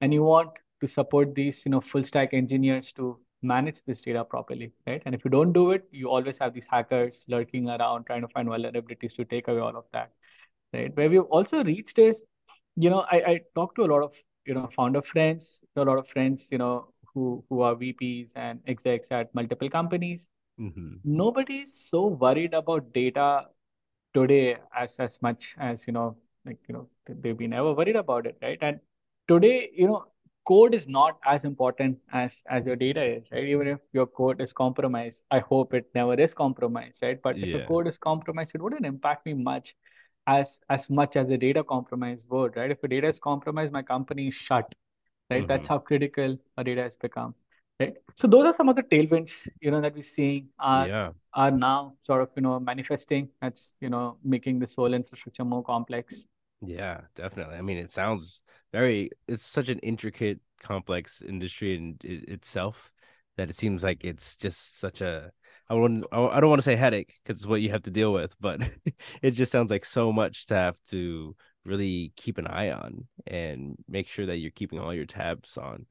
and 0.00 0.12
you 0.12 0.22
want 0.22 0.50
to 0.80 0.88
support 0.88 1.34
these, 1.34 1.62
you 1.64 1.70
know, 1.70 1.80
full 1.80 2.04
stack 2.04 2.34
engineers 2.34 2.92
to 2.96 3.18
manage 3.44 3.78
this 3.86 4.00
data 4.02 4.24
properly, 4.24 4.72
right? 4.86 5.02
And 5.06 5.14
if 5.14 5.24
you 5.24 5.30
don't 5.30 5.52
do 5.52 5.72
it, 5.72 5.86
you 5.92 6.10
always 6.10 6.38
have 6.40 6.54
these 6.54 6.66
hackers 6.70 7.24
lurking 7.28 7.68
around 7.68 8.06
trying 8.06 8.22
to 8.22 8.28
find 8.28 8.48
vulnerabilities 8.48 9.14
to 9.16 9.24
take 9.24 9.48
away 9.48 9.60
all 9.60 9.76
of 9.76 9.84
that, 9.92 10.12
right? 10.74 10.94
Where 10.96 11.10
we've 11.10 11.22
also 11.22 11.64
reached 11.64 11.98
is, 11.98 12.22
you 12.76 12.90
know, 12.90 13.04
I, 13.10 13.16
I 13.32 13.40
talk 13.54 13.74
to 13.76 13.84
a 13.84 13.90
lot 13.94 14.02
of, 14.02 14.12
you 14.46 14.54
know, 14.54 14.70
founder 14.76 15.02
friends, 15.02 15.60
a 15.76 15.84
lot 15.84 15.98
of 15.98 16.08
friends, 16.08 16.48
you 16.50 16.58
know, 16.58 16.88
who 17.14 17.44
who 17.48 17.62
are 17.62 17.74
VPs 17.76 18.32
and 18.36 18.60
execs 18.66 19.08
at 19.10 19.34
multiple 19.34 19.70
companies. 19.70 20.28
Mhm. 20.58 21.04
Nobody's 21.04 21.86
so 21.90 22.06
worried 22.08 22.54
about 22.54 22.92
data 22.92 23.46
today 24.14 24.56
as 24.76 24.96
as 24.98 25.18
much 25.22 25.54
as, 25.58 25.86
you 25.86 25.92
know, 25.94 26.16
like, 26.46 26.58
you 26.68 26.74
know, 26.74 26.88
they've 27.06 27.36
been 27.38 27.52
ever 27.54 27.72
worried 27.74 27.96
about 27.96 28.26
it, 28.26 28.38
right? 28.42 28.58
And 28.62 28.80
today, 29.28 29.70
you 29.74 29.86
know, 29.88 30.06
code 30.46 30.74
is 30.74 30.86
not 30.86 31.18
as 31.24 31.44
important 31.44 31.98
as 32.12 32.32
as 32.48 32.64
your 32.66 32.76
data 32.76 33.02
is, 33.02 33.24
right? 33.32 33.44
Even 33.44 33.68
if 33.68 33.78
your 33.92 34.06
code 34.06 34.40
is 34.40 34.52
compromised, 34.52 35.22
I 35.30 35.38
hope 35.40 35.74
it 35.74 35.90
never 35.94 36.14
is 36.20 36.34
compromised, 36.34 36.98
right? 37.02 37.20
But 37.22 37.38
if 37.42 37.50
the 37.52 37.60
code 37.60 37.88
is 37.88 37.98
compromised, 37.98 38.52
it 38.54 38.62
wouldn't 38.62 38.86
impact 38.86 39.26
me 39.26 39.34
much 39.34 39.74
as 40.26 40.60
as 40.70 40.88
much 40.90 41.16
as 41.16 41.28
the 41.28 41.38
data 41.38 41.64
compromise 41.64 42.24
would, 42.28 42.56
right? 42.56 42.70
If 42.70 42.80
the 42.80 42.88
data 42.88 43.08
is 43.08 43.18
compromised, 43.18 43.72
my 43.72 43.82
company 43.82 44.28
is 44.28 44.34
shut, 44.34 44.74
right? 45.30 45.46
That's 45.46 45.66
Mhm. 45.66 45.68
how 45.68 45.78
critical 45.78 46.38
our 46.58 46.64
data 46.64 46.82
has 46.82 46.96
become, 46.96 47.34
right? 47.80 47.94
So 48.16 48.26
those 48.28 48.44
are 48.46 48.52
some 48.52 48.68
of 48.68 48.76
the 48.76 48.82
tailwinds, 48.82 49.32
you 49.60 49.70
know, 49.70 49.80
that 49.80 49.94
we're 49.94 50.02
seeing 50.02 50.48
are 50.58 50.88
Yeah. 50.88 51.12
are 51.34 51.50
now 51.50 51.94
sort 52.04 52.22
of, 52.22 52.30
you 52.36 52.42
know, 52.42 52.58
manifesting. 52.60 53.28
That's, 53.42 53.72
you 53.80 53.88
know, 53.90 54.18
making 54.24 54.60
this 54.60 54.74
whole 54.74 54.94
infrastructure 54.94 55.44
more 55.44 55.64
complex. 55.64 56.24
Yeah, 56.66 57.02
definitely. 57.14 57.56
I 57.56 57.62
mean, 57.62 57.78
it 57.78 57.90
sounds 57.90 58.42
very, 58.72 59.10
it's 59.26 59.44
such 59.44 59.68
an 59.68 59.78
intricate, 59.80 60.40
complex 60.62 61.20
industry 61.20 61.74
in 61.76 61.96
it, 62.02 62.28
itself 62.28 62.90
that 63.36 63.50
it 63.50 63.56
seems 63.58 63.82
like 63.82 64.04
it's 64.04 64.36
just 64.36 64.78
such 64.78 65.00
a, 65.00 65.30
I 65.68 65.74
wouldn't, 65.74 66.04
I 66.12 66.40
don't 66.40 66.48
want 66.50 66.60
to 66.60 66.64
say 66.64 66.76
headache 66.76 67.14
because 67.24 67.40
it's 67.40 67.46
what 67.46 67.60
you 67.60 67.70
have 67.70 67.82
to 67.82 67.90
deal 67.90 68.12
with, 68.12 68.34
but 68.40 68.60
it 69.22 69.32
just 69.32 69.50
sounds 69.52 69.70
like 69.70 69.84
so 69.84 70.12
much 70.12 70.46
to 70.46 70.54
have 70.54 70.80
to 70.90 71.34
really 71.64 72.12
keep 72.16 72.38
an 72.38 72.46
eye 72.46 72.70
on 72.70 73.06
and 73.26 73.76
make 73.88 74.08
sure 74.08 74.26
that 74.26 74.36
you're 74.36 74.50
keeping 74.52 74.78
all 74.78 74.94
your 74.94 75.06
tabs 75.06 75.56
on. 75.58 75.86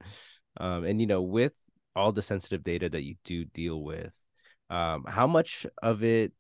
Um, 0.58 0.86
and 0.86 1.01
you 1.01 1.08
know, 1.08 1.22
with 1.22 1.53
all 1.96 2.12
the 2.12 2.22
sensitive 2.22 2.63
data 2.63 2.89
that 2.89 3.03
you 3.03 3.15
do 3.25 3.46
deal 3.46 3.82
with, 3.84 4.13
um, 4.70 5.03
how 5.08 5.27
much 5.27 5.65
of 5.82 6.03
it 6.03 6.32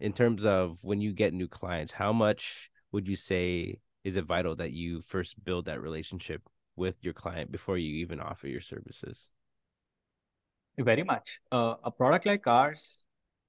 in 0.00 0.12
terms 0.12 0.44
of 0.44 0.78
when 0.82 1.00
you 1.00 1.12
get 1.12 1.34
new 1.34 1.48
clients, 1.48 1.92
how 1.92 2.12
much 2.12 2.70
would 2.92 3.08
you 3.08 3.16
say 3.16 3.78
is 4.04 4.16
it 4.16 4.24
vital 4.24 4.56
that 4.56 4.72
you 4.72 5.00
first 5.00 5.42
build 5.44 5.66
that 5.66 5.80
relationship 5.80 6.42
with 6.76 6.96
your 7.02 7.12
client 7.12 7.52
before 7.52 7.76
you 7.76 7.96
even 7.96 8.20
offer 8.20 8.48
your 8.48 8.60
services? 8.60 9.28
Very 10.78 11.02
much. 11.02 11.28
Uh, 11.52 11.74
a 11.84 11.90
product 11.90 12.24
like 12.24 12.46
ours 12.46 12.80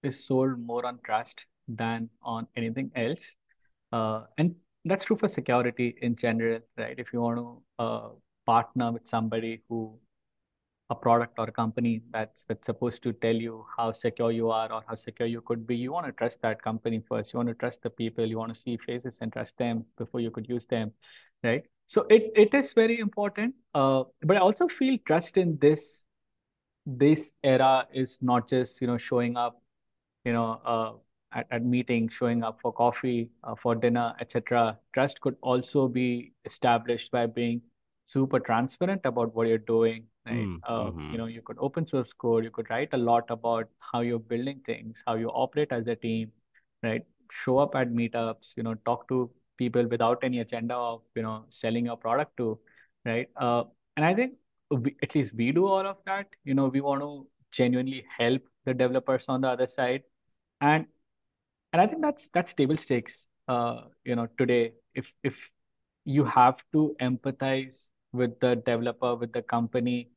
is 0.03 0.25
sold 0.27 0.59
more 0.59 0.85
on 0.85 0.99
trust 1.05 1.45
than 1.67 2.09
on 2.21 2.47
anything 2.57 2.91
else. 2.95 3.21
Uh, 3.93 4.23
and 4.37 4.55
that's 4.83 5.05
true 5.05 5.17
for 5.17 5.27
security 5.27 5.95
in 6.01 6.15
general, 6.15 6.59
right? 6.77 6.95
If 6.97 7.13
you 7.13 7.21
want 7.21 7.37
to 7.37 7.63
uh, 7.79 8.09
partner 8.45 8.91
with 8.91 9.07
somebody 9.07 9.61
who 9.69 9.97
a 10.91 10.95
product 10.95 11.39
or 11.39 11.45
a 11.47 11.51
company 11.51 12.03
that's 12.11 12.43
that's 12.47 12.65
supposed 12.67 13.01
to 13.03 13.13
tell 13.25 13.35
you 13.35 13.65
how 13.77 13.91
secure 13.93 14.31
you 14.31 14.51
are 14.51 14.71
or 14.71 14.83
how 14.87 14.95
secure 14.95 15.27
you 15.27 15.41
could 15.41 15.65
be, 15.67 15.75
you 15.75 15.91
want 15.91 16.05
to 16.05 16.11
trust 16.13 16.37
that 16.43 16.61
company 16.61 17.01
first. 17.09 17.33
You 17.33 17.37
want 17.39 17.49
to 17.49 17.55
trust 17.55 17.79
the 17.83 17.89
people. 17.89 18.25
You 18.25 18.37
want 18.37 18.53
to 18.55 18.61
see 18.61 18.77
faces 18.85 19.17
and 19.21 19.33
trust 19.33 19.57
them 19.57 19.85
before 19.97 20.19
you 20.21 20.31
could 20.31 20.49
use 20.49 20.65
them, 20.69 20.93
right? 21.43 21.63
So 21.87 22.05
it 22.09 22.31
it 22.35 22.53
is 22.53 22.73
very 22.73 22.99
important. 22.99 23.55
Uh, 23.73 24.03
but 24.23 24.37
I 24.37 24.41
also 24.41 24.67
feel 24.79 24.97
trust 25.07 25.37
in 25.37 25.57
this 25.61 25.81
this 26.85 27.19
era 27.43 27.87
is 27.93 28.17
not 28.21 28.49
just 28.49 28.81
you 28.81 28.87
know 28.87 28.97
showing 28.97 29.37
up 29.37 29.61
you 30.25 30.33
know 30.33 30.61
uh, 30.65 30.93
at, 31.37 31.47
at 31.51 31.65
meetings 31.65 32.11
showing 32.17 32.43
up 32.43 32.59
for 32.61 32.73
coffee 32.73 33.29
uh, 33.43 33.55
for 33.61 33.75
dinner 33.75 34.13
etc 34.19 34.77
trust 34.93 35.21
could 35.21 35.35
also 35.41 35.87
be 35.87 36.33
established 36.45 37.11
by 37.11 37.25
being 37.25 37.61
super 38.07 38.39
transparent 38.39 39.01
about 39.05 39.33
what 39.35 39.47
you're 39.47 39.67
doing 39.75 40.05
right? 40.25 40.49
Mm, 40.49 40.61
uh, 40.67 40.91
you 41.09 41.17
mhm. 41.17 41.17
know 41.17 41.25
you 41.25 41.41
could 41.41 41.57
open 41.59 41.87
source 41.87 42.11
code 42.13 42.43
you 42.43 42.51
could 42.51 42.69
write 42.69 42.89
a 42.93 42.97
lot 42.97 43.29
about 43.29 43.69
how 43.79 44.01
you're 44.01 44.19
building 44.33 44.61
things 44.65 45.01
how 45.07 45.15
you 45.15 45.29
operate 45.29 45.71
as 45.71 45.87
a 45.87 45.95
team 45.95 46.31
right? 46.83 47.03
Show 47.43 47.57
up 47.59 47.75
at 47.75 47.91
meetups 47.91 48.53
you 48.55 48.63
know 48.63 48.75
talk 48.85 49.07
to 49.09 49.29
people 49.57 49.87
without 49.87 50.19
any 50.23 50.39
agenda 50.39 50.75
of 50.75 51.01
you 51.15 51.21
know 51.23 51.45
selling 51.49 51.85
your 51.85 51.97
product 51.97 52.37
to 52.37 52.59
right? 53.05 53.27
Uh, 53.35 53.63
and 53.97 54.05
i 54.05 54.13
think 54.13 54.33
we, 54.71 54.95
at 55.03 55.13
least 55.15 55.33
we 55.35 55.51
do 55.51 55.65
all 55.67 55.85
of 55.85 55.97
that. 56.05 56.27
You 56.43 56.53
know 56.53 56.67
we 56.67 56.81
want 56.81 57.01
to 57.01 57.27
genuinely 57.51 58.05
help 58.17 58.41
the 58.65 58.73
developers 58.73 59.25
on 59.27 59.41
the 59.41 59.49
other 59.49 59.67
side. 59.67 60.03
And 60.61 60.85
and 61.73 61.81
I 61.81 61.87
think 61.87 62.01
that's 62.01 62.29
that's 62.33 62.53
table 62.53 62.77
stakes. 62.77 63.25
Uh, 63.47 63.81
you 64.03 64.15
know, 64.15 64.27
today, 64.37 64.73
if 64.95 65.05
if 65.23 65.33
you 66.05 66.25
have 66.25 66.55
to 66.73 66.95
empathize 67.01 67.75
with 68.13 68.39
the 68.39 68.55
developer, 68.57 69.15
with 69.15 69.31
the 69.33 69.41
company 69.41 70.09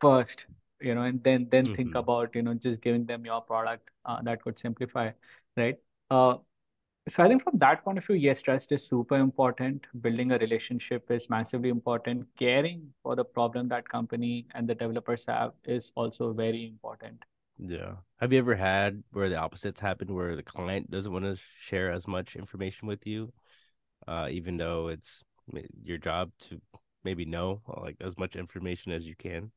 first, 0.00 0.46
you 0.80 0.94
know, 0.94 1.02
and 1.02 1.22
then 1.24 1.48
then 1.50 1.70
think 1.70 1.94
Mhm. 1.94 1.96
about, 1.96 2.34
you 2.34 2.42
know, 2.42 2.54
just 2.54 2.80
giving 2.82 3.06
them 3.06 3.24
your 3.24 3.40
product, 3.42 3.90
uh, 4.04 4.22
that 4.22 4.42
could 4.42 4.58
simplify, 4.58 5.10
right? 5.56 5.76
Uh, 6.10 6.36
so 7.08 7.22
I 7.22 7.28
think 7.28 7.42
from 7.44 7.58
that 7.58 7.84
point 7.84 7.98
of 7.98 8.06
view, 8.06 8.16
yes, 8.16 8.42
trust 8.42 8.72
is 8.72 8.86
super 8.88 9.16
important. 9.16 9.86
Building 10.02 10.32
a 10.32 10.38
relationship 10.38 11.10
is 11.10 11.28
massively 11.30 11.68
important. 11.68 12.26
Caring 12.38 12.92
for 13.02 13.16
the 13.16 13.24
problem 13.24 13.68
that 13.68 13.88
company 13.88 14.46
and 14.54 14.68
the 14.68 14.74
developers 14.74 15.24
have 15.28 15.52
is 15.64 15.92
also 15.96 16.32
very 16.32 16.66
important. 16.66 17.24
Yeah. 17.58 17.96
Have 18.18 18.32
you 18.32 18.38
ever 18.38 18.56
had 18.56 19.02
where 19.12 19.28
the 19.28 19.36
opposites 19.36 19.80
happen, 19.80 20.14
where 20.14 20.34
the 20.36 20.42
client 20.42 20.90
doesn't 20.90 21.12
want 21.12 21.24
to 21.24 21.36
share 21.60 21.92
as 21.92 22.08
much 22.08 22.34
information 22.34 22.88
with 22.88 23.06
you, 23.06 23.32
uh, 24.08 24.28
even 24.30 24.56
though 24.58 24.88
it's 24.88 25.24
your 25.84 25.98
job 25.98 26.32
to 26.48 26.60
maybe 27.04 27.24
know 27.24 27.62
like 27.82 27.96
as 28.00 28.16
much 28.18 28.36
information 28.36 28.92
as 28.92 29.06
you 29.06 29.16
can? 29.16 29.52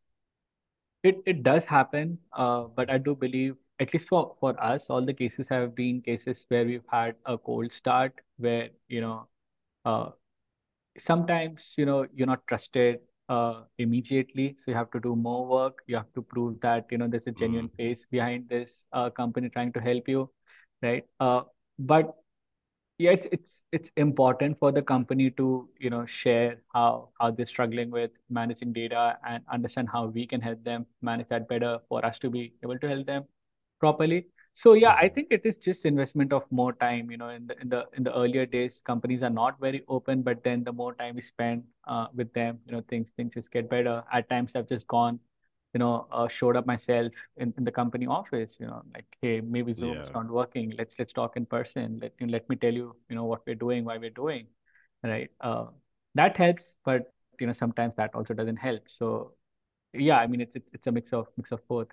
It 1.04 1.22
it 1.26 1.44
does 1.44 1.64
happen, 1.66 2.18
uh, 2.34 2.64
but 2.76 2.90
I 2.90 2.98
do 2.98 3.16
believe, 3.16 3.56
at 3.80 3.94
least 3.94 4.08
for 4.10 4.36
for 4.40 4.52
us, 4.62 4.90
all 4.90 5.06
the 5.06 5.14
cases 5.14 5.48
have 5.50 5.76
been 5.76 6.02
cases 6.02 6.46
where 6.50 6.66
we've 6.66 6.88
had 6.92 7.16
a 7.26 7.38
cold 7.38 7.72
start, 7.72 8.14
where 8.38 8.70
you 8.88 9.02
know, 9.02 9.28
uh, 9.86 10.12
sometimes 11.00 11.74
you 11.78 11.86
know 11.86 12.08
you're 12.14 12.28
not 12.28 12.46
trusted 12.48 13.00
uh, 13.30 13.64
immediately, 13.78 14.56
so 14.60 14.72
you 14.72 14.78
have 14.78 14.92
to 14.92 15.00
do 15.00 15.16
more 15.16 15.46
work. 15.48 15.80
You 15.88 15.98
have 15.98 16.14
to 16.16 16.22
prove 16.22 16.60
that 16.62 16.88
you 16.92 16.98
know 16.98 17.08
there's 17.08 17.28
a 17.28 17.32
Mm, 17.38 17.44
genuine 17.44 17.70
face 17.78 18.06
behind 18.12 18.50
this 18.50 18.86
uh, 18.94 19.10
company 19.12 19.50
trying 19.50 19.74
to 19.74 19.82
help 19.82 20.08
you, 20.08 20.30
right? 20.82 21.06
Uh, 21.20 21.44
but 21.80 22.16
yeah, 22.98 23.12
it's 23.12 23.28
it's 23.32 23.64
it's 23.72 23.90
important 23.98 24.58
for 24.60 24.72
the 24.72 24.82
company 24.82 25.30
to 25.32 25.70
you 25.80 25.90
know 25.90 26.06
share 26.06 26.62
how 26.74 27.10
how 27.20 27.32
they're 27.32 27.46
struggling 27.46 27.92
with 27.92 28.12
managing 28.30 28.72
data 28.74 29.18
and 29.28 29.44
understand 29.52 29.90
how 29.92 30.06
we 30.08 30.26
can 30.26 30.40
help 30.42 30.64
them 30.64 30.86
manage 31.02 31.28
that 31.30 31.48
better 31.50 31.80
for 31.90 32.06
us 32.06 32.18
to 32.20 32.30
be 32.30 32.54
able 32.64 32.80
to 32.80 32.88
help 32.88 33.06
them 33.06 33.26
properly. 33.80 34.28
So 34.54 34.74
yeah, 34.74 34.96
I 34.96 35.10
think 35.10 35.28
it 35.32 35.42
is 35.46 35.58
just 35.58 35.86
investment 35.86 36.32
of 36.34 36.44
more 36.52 36.74
time. 36.74 37.12
You 37.12 37.18
know, 37.18 37.30
in 37.30 37.48
the 37.48 37.60
in 37.62 37.70
the 37.70 37.86
in 37.98 38.04
the 38.04 38.16
earlier 38.16 38.46
days, 38.46 38.82
companies 38.86 39.24
are 39.24 39.30
not 39.30 39.60
very 39.60 39.84
open, 39.90 40.22
but 40.24 40.44
then 40.44 40.64
the 40.64 40.72
more 40.74 40.94
time 40.96 41.16
we 41.16 41.22
spend 41.22 41.64
uh, 41.88 42.08
with 42.16 42.32
them, 42.34 42.60
you 42.66 42.72
know, 42.74 42.82
things 42.90 43.10
things 43.18 43.34
just 43.34 43.52
get 43.52 43.70
better. 43.70 44.04
At 44.14 44.30
times, 44.30 44.54
I've 44.56 44.70
just 44.70 44.88
gone, 44.88 45.20
you 45.76 45.80
know, 45.80 46.08
uh, 46.12 46.28
showed 46.30 46.58
up 46.58 46.68
myself 46.68 47.14
in, 47.38 47.54
in 47.60 47.66
the 47.66 47.72
company 47.72 48.08
office. 48.08 48.58
You 48.60 48.68
know, 48.68 48.84
like, 48.96 49.06
hey, 49.22 49.42
maybe 49.42 49.74
Zoom 49.74 50.02
is 50.02 50.10
Yeah. 50.10 50.16
not 50.16 50.30
working. 50.30 50.74
Let's 50.78 50.96
let's 51.00 51.14
talk 51.14 51.38
in 51.38 51.46
person. 51.48 52.00
Let 52.02 52.14
you 52.20 52.28
let 52.28 52.50
me 52.50 52.58
tell 52.58 52.74
you, 52.74 52.96
you 53.10 53.16
know, 53.18 53.26
what 53.26 53.44
we're 53.48 53.56
doing, 53.56 53.86
why 53.86 53.98
we're 54.00 54.12
doing, 54.12 54.48
right? 55.04 55.32
Uh, 55.42 55.68
that 56.16 56.38
helps, 56.38 56.78
but 56.86 57.14
you 57.42 57.48
know, 57.48 57.54
sometimes 57.54 57.96
that 57.98 58.16
also 58.16 58.34
doesn't 58.34 58.58
help. 58.58 58.84
So 58.88 59.36
yeah, 59.94 60.18
I 60.20 60.28
mean, 60.28 60.42
it's 60.42 60.56
it's 60.56 60.72
it's 60.74 60.88
a 60.88 60.94
mix 60.94 61.14
of 61.14 61.28
mix 61.38 61.52
of 61.54 61.68
both. 61.70 61.90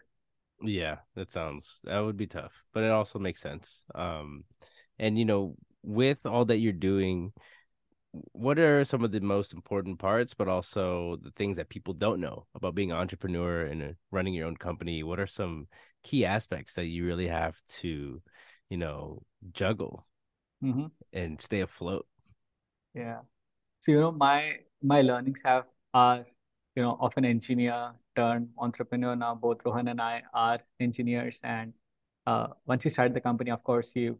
Yeah, 0.64 0.98
that 1.16 1.32
sounds 1.32 1.80
that 1.84 1.98
would 2.00 2.16
be 2.16 2.26
tough, 2.28 2.52
but 2.72 2.84
it 2.84 2.90
also 2.90 3.18
makes 3.18 3.40
sense. 3.40 3.84
Um, 3.94 4.44
and 4.98 5.18
you 5.18 5.24
know, 5.24 5.56
with 5.82 6.24
all 6.26 6.44
that 6.46 6.58
you're 6.58 6.72
doing, 6.72 7.32
what 8.12 8.58
are 8.58 8.84
some 8.84 9.04
of 9.04 9.12
the 9.12 9.20
most 9.20 9.52
important 9.54 9.98
parts, 9.98 10.34
but 10.34 10.48
also 10.48 11.16
the 11.22 11.30
things 11.32 11.56
that 11.56 11.68
people 11.68 11.94
don't 11.94 12.20
know 12.20 12.46
about 12.54 12.74
being 12.74 12.90
an 12.92 12.98
entrepreneur 12.98 13.62
and 13.64 13.82
uh, 13.82 13.92
running 14.10 14.34
your 14.34 14.46
own 14.46 14.56
company? 14.56 15.02
What 15.02 15.20
are 15.20 15.26
some 15.26 15.68
key 16.02 16.24
aspects 16.24 16.74
that 16.74 16.86
you 16.86 17.06
really 17.06 17.28
have 17.28 17.56
to, 17.80 18.22
you 18.70 18.76
know, 18.76 19.22
juggle 19.52 20.06
hmm 20.60 20.86
and 21.12 21.40
stay 21.40 21.60
afloat? 21.60 22.06
Yeah. 22.94 23.20
So, 23.82 23.92
you 23.92 24.00
know, 24.00 24.12
my 24.12 24.58
my 24.82 25.02
learnings 25.02 25.40
have 25.44 25.64
are, 25.94 26.26
you 26.76 26.82
know, 26.82 26.98
of 27.00 27.12
an 27.16 27.24
engineer 27.24 27.92
turned 28.16 28.50
entrepreneur 28.58 29.16
now. 29.16 29.34
Both 29.34 29.58
Rohan 29.64 29.88
and 29.88 30.00
I 30.00 30.22
are 30.34 30.60
engineers, 30.80 31.38
and 31.42 31.72
uh, 32.26 32.48
once 32.66 32.84
we 32.84 32.90
started 32.90 33.14
the 33.14 33.20
company, 33.20 33.50
of 33.50 33.64
course, 33.64 33.90
you 33.94 34.18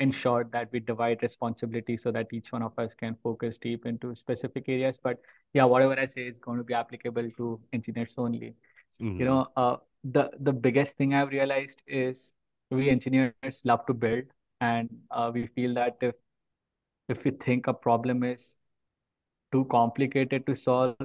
ensured 0.00 0.50
that 0.52 0.70
we 0.72 0.80
divide 0.80 1.22
responsibility 1.22 1.96
so 1.96 2.10
that 2.12 2.28
each 2.32 2.52
one 2.52 2.62
of 2.62 2.78
us 2.78 2.92
can 2.94 3.16
focus 3.22 3.56
deep 3.60 3.86
into 3.86 4.14
specific 4.16 4.64
areas. 4.68 4.98
But 5.02 5.20
yeah, 5.54 5.64
whatever 5.64 5.98
I 5.98 6.06
say 6.06 6.26
is 6.28 6.38
going 6.40 6.58
to 6.58 6.64
be 6.64 6.74
applicable 6.74 7.30
to 7.38 7.60
engineers 7.72 8.12
only. 8.18 8.54
You 9.18 9.26
hmm 9.26 9.26
know, 9.26 9.48
uh, 9.56 9.76
the 10.04 10.30
the 10.40 10.52
biggest 10.52 10.92
thing 10.96 11.14
I've 11.14 11.30
realized 11.30 11.82
is 11.86 12.34
we 12.70 12.90
engineers 12.90 13.60
love 13.64 13.86
to 13.86 13.94
build, 13.94 14.24
and 14.60 14.88
uh, 15.10 15.30
we 15.34 15.46
feel 15.48 15.74
that 15.74 15.96
if 16.00 16.14
if 17.08 17.24
we 17.24 17.32
think 17.32 17.66
a 17.68 17.74
problem 17.74 18.22
is 18.24 18.56
too 19.52 19.64
complicated 19.70 20.46
to 20.46 20.54
solve, 20.56 20.96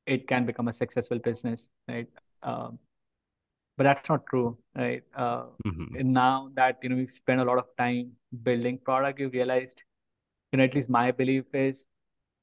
it 0.00 0.26
can 0.28 0.38
become 0.46 0.68
a 0.68 0.72
successful 0.72 1.18
business, 1.18 1.68
right? 1.88 2.08
Um, 2.42 2.78
but 3.76 3.84
that's 3.84 4.08
not 4.08 4.26
true, 4.26 4.56
right? 4.76 5.02
Uh, 5.16 5.44
hmm 5.64 5.94
and 5.94 6.12
now 6.12 6.50
that 6.54 6.78
you 6.82 6.88
know 6.88 6.96
we've 6.96 7.10
spent 7.10 7.40
a 7.40 7.44
lot 7.44 7.58
of 7.58 7.66
time 7.78 8.12
building 8.42 8.78
product, 8.78 9.20
you 9.20 9.28
realized, 9.30 9.82
you 10.52 10.58
know, 10.58 10.64
at 10.64 10.74
least 10.74 10.88
my 10.88 11.10
belief 11.12 11.44
is 11.54 11.84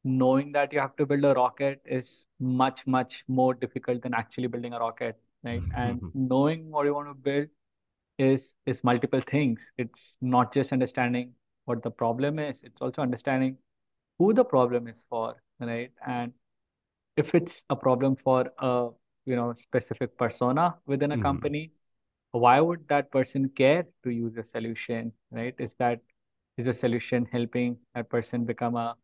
knowing 0.03 0.51
that 0.53 0.73
you 0.73 0.79
have 0.79 0.95
to 0.97 1.05
build 1.05 1.23
a 1.25 1.33
rocket 1.33 1.81
is 1.85 2.25
much, 2.39 2.81
much 2.87 3.23
more 3.27 3.53
difficult 3.53 4.01
than 4.03 4.13
actually 4.13 4.47
building 4.47 4.73
a 4.73 4.79
rocket, 4.79 5.17
right? 5.43 5.65
And 5.75 6.01
knowing 6.13 6.69
what 6.71 6.85
you 6.85 6.93
want 6.93 7.09
to 7.09 7.13
build 7.15 7.47
is 8.17 8.53
is 8.65 8.83
multiple 8.83 9.21
things. 9.31 9.61
It's 9.77 10.17
not 10.21 10.53
just 10.53 10.71
understanding 10.71 11.33
what 11.65 11.83
the 11.83 11.91
problem 11.91 12.39
is, 12.39 12.57
it's 12.63 12.81
also 12.81 13.01
understanding 13.01 13.57
who 14.19 14.33
the 14.33 14.43
problem 14.45 14.87
is 14.87 15.05
for, 15.09 15.35
right? 15.59 15.91
And 16.07 16.33
if 17.17 17.33
it's 17.35 17.61
a 17.69 17.75
problem 17.75 18.15
for 18.23 18.51
a 18.59 18.89
you 19.25 19.35
know 19.35 19.53
specific 19.53 20.17
persona 20.17 20.75
within 20.85 21.11
a 21.11 21.17
hmm 21.17 21.29
company 21.29 21.71
why 22.31 22.59
would 22.59 22.87
that 22.89 23.11
person 23.11 23.49
care 23.57 23.85
to 24.03 24.09
use 24.11 24.37
a 24.37 24.43
solution 24.51 25.11
right? 25.31 25.55
Is 25.59 25.73
that 25.79 25.99
is 26.57 26.67
a 26.67 26.73
solution 26.73 27.25
helping 27.31 27.77
that 27.95 28.09
person 28.09 28.45
become 28.45 28.75
a 28.75 28.95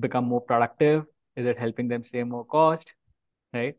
become 0.00 0.24
more 0.24 0.40
productive? 0.40 1.04
Is 1.36 1.46
it 1.46 1.58
helping 1.58 1.88
them 1.88 2.04
save 2.04 2.26
more 2.28 2.44
cost 2.44 2.92
right? 3.52 3.76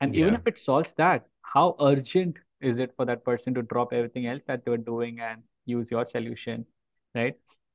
And 0.00 0.14
even 0.14 0.34
if 0.34 0.46
it 0.46 0.58
solves 0.58 0.90
that 0.96 1.26
how 1.42 1.76
urgent 1.80 2.36
is 2.60 2.78
it 2.78 2.92
for 2.96 3.04
that 3.06 3.24
person 3.24 3.54
to 3.54 3.62
drop 3.62 3.92
everything 3.92 4.26
else 4.26 4.42
that 4.46 4.64
they're 4.64 4.76
doing 4.76 5.20
and 5.20 5.42
use 5.66 5.90
your 5.90 6.06
solution 6.06 6.64
right? 7.14 7.34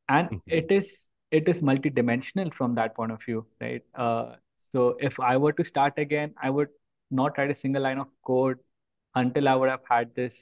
And 0.10 0.29
hmm 0.32 0.49
it 0.49 0.71
is 0.71 0.89
it 1.32 1.47
is 1.47 1.62
multidimensional 1.62 2.53
from 2.53 2.75
that 2.75 2.95
point 2.95 3.12
of 3.12 3.21
view 3.23 3.45
right? 3.62 3.84
Uh, 3.95 4.36
so 4.58 4.95
if 4.99 5.19
i 5.19 5.36
were 5.38 5.51
to 5.53 5.63
start 5.63 5.93
again 5.97 6.34
i 6.41 6.49
would 6.49 6.69
not 7.13 7.38
write 7.38 7.52
a 7.52 7.56
single 7.56 7.84
line 7.84 7.99
of 7.99 8.08
code 8.26 8.60
until 9.15 9.47
i 9.49 9.56
would 9.56 9.69
have 9.69 9.86
had 9.89 10.13
this 10.15 10.34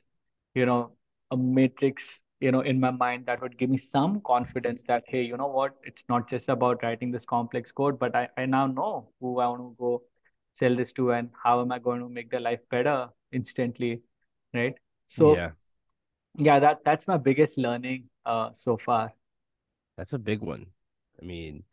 you 0.56 0.66
know 0.66 0.92
a 1.32 1.38
matrix 1.38 2.04
you 2.40 2.52
know 2.52 2.62
in 2.62 2.80
my 2.80 2.92
mind 2.92 3.26
that 3.26 3.42
would 3.42 3.58
give 3.58 3.70
me 3.70 3.78
some 3.78 4.22
confidence 4.22 4.82
that 4.88 5.04
hey 5.08 5.22
you 5.24 5.38
know 5.38 5.48
what 5.48 5.76
it's 5.84 6.04
not 6.10 6.30
just 6.30 6.50
about 6.50 6.84
writing 6.84 7.12
this 7.12 7.26
complex 7.26 7.72
code 7.72 8.00
but 8.00 8.16
i, 8.16 8.28
I 8.38 8.46
now 8.46 8.68
know 8.68 9.10
who 9.20 9.40
i 9.40 9.48
want 9.48 9.62
to 9.62 9.76
go 9.80 10.02
sell 10.54 10.76
this 10.76 10.92
to 10.94 11.12
and 11.14 11.30
how 11.44 11.62
am 11.62 11.72
I 11.72 11.80
going 11.80 12.02
to 12.02 12.10
make 12.10 12.30
their 12.30 12.42
life 12.42 12.60
better 12.70 13.08
instantly, 13.32 14.02
right? 14.54 14.76
So 15.08 15.46
Yeah. 15.46 15.52
yeah, 16.38 16.60
that 16.60 16.80
that's 16.86 17.08
my 17.08 17.18
biggest 17.18 17.58
learning 17.58 18.10
uh 18.26 18.50
so 18.54 18.78
far. 18.86 19.14
That's 19.98 20.14
a 20.14 20.20
big 20.20 20.42
one. 20.42 20.68
I 21.22 21.26
mean, 21.26 21.64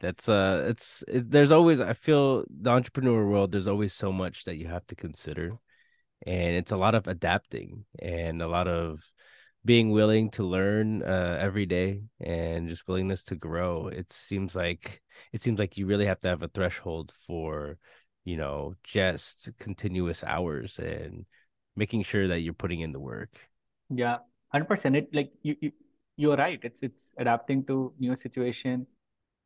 that's 0.00 0.28
uh 0.28 0.66
it's 0.68 1.02
it, 1.08 1.30
there's 1.30 1.52
always 1.52 1.80
I 1.80 1.94
feel 1.94 2.44
the 2.50 2.70
entrepreneur 2.70 3.26
world 3.26 3.52
there's 3.52 3.68
always 3.68 3.94
so 3.94 4.12
much 4.12 4.44
that 4.44 4.56
you 4.56 4.66
have 4.68 4.86
to 4.88 4.94
consider 4.96 5.52
and 6.26 6.56
it's 6.56 6.72
a 6.72 6.76
lot 6.76 6.94
of 6.94 7.08
adapting 7.08 7.84
and 8.00 8.42
a 8.42 8.48
lot 8.48 8.68
of 8.68 9.02
being 9.64 9.90
willing 9.90 10.30
to 10.32 10.44
learn 10.44 11.02
uh 11.02 11.38
every 11.40 11.66
day 11.66 12.02
and 12.20 12.68
just 12.68 12.88
willingness 12.88 13.24
to 13.24 13.36
grow. 13.36 13.88
It 13.88 14.12
seems 14.12 14.54
like 14.56 15.02
it 15.32 15.42
seems 15.42 15.58
like 15.58 15.76
you 15.76 15.86
really 15.86 16.06
have 16.06 16.20
to 16.20 16.28
have 16.30 16.42
a 16.42 16.48
threshold 16.48 17.12
for, 17.26 17.78
you 18.24 18.36
know, 18.36 18.74
just 18.84 19.50
continuous 19.58 20.24
hours 20.24 20.78
and 20.78 21.26
making 21.76 22.02
sure 22.04 22.28
that 22.28 22.40
you're 22.40 22.54
putting 22.54 22.80
in 22.80 22.92
the 22.92 23.00
work. 23.00 23.30
Yeah, 23.90 24.18
100%. 24.50 24.96
It 24.96 25.08
like 25.12 25.32
you, 25.42 25.56
you 25.60 25.72
you're 26.16 26.36
right. 26.36 26.58
It's 26.62 26.82
it's 26.82 27.10
adapting 27.18 27.64
to 27.66 27.92
new 27.98 28.16
situation 28.16 28.86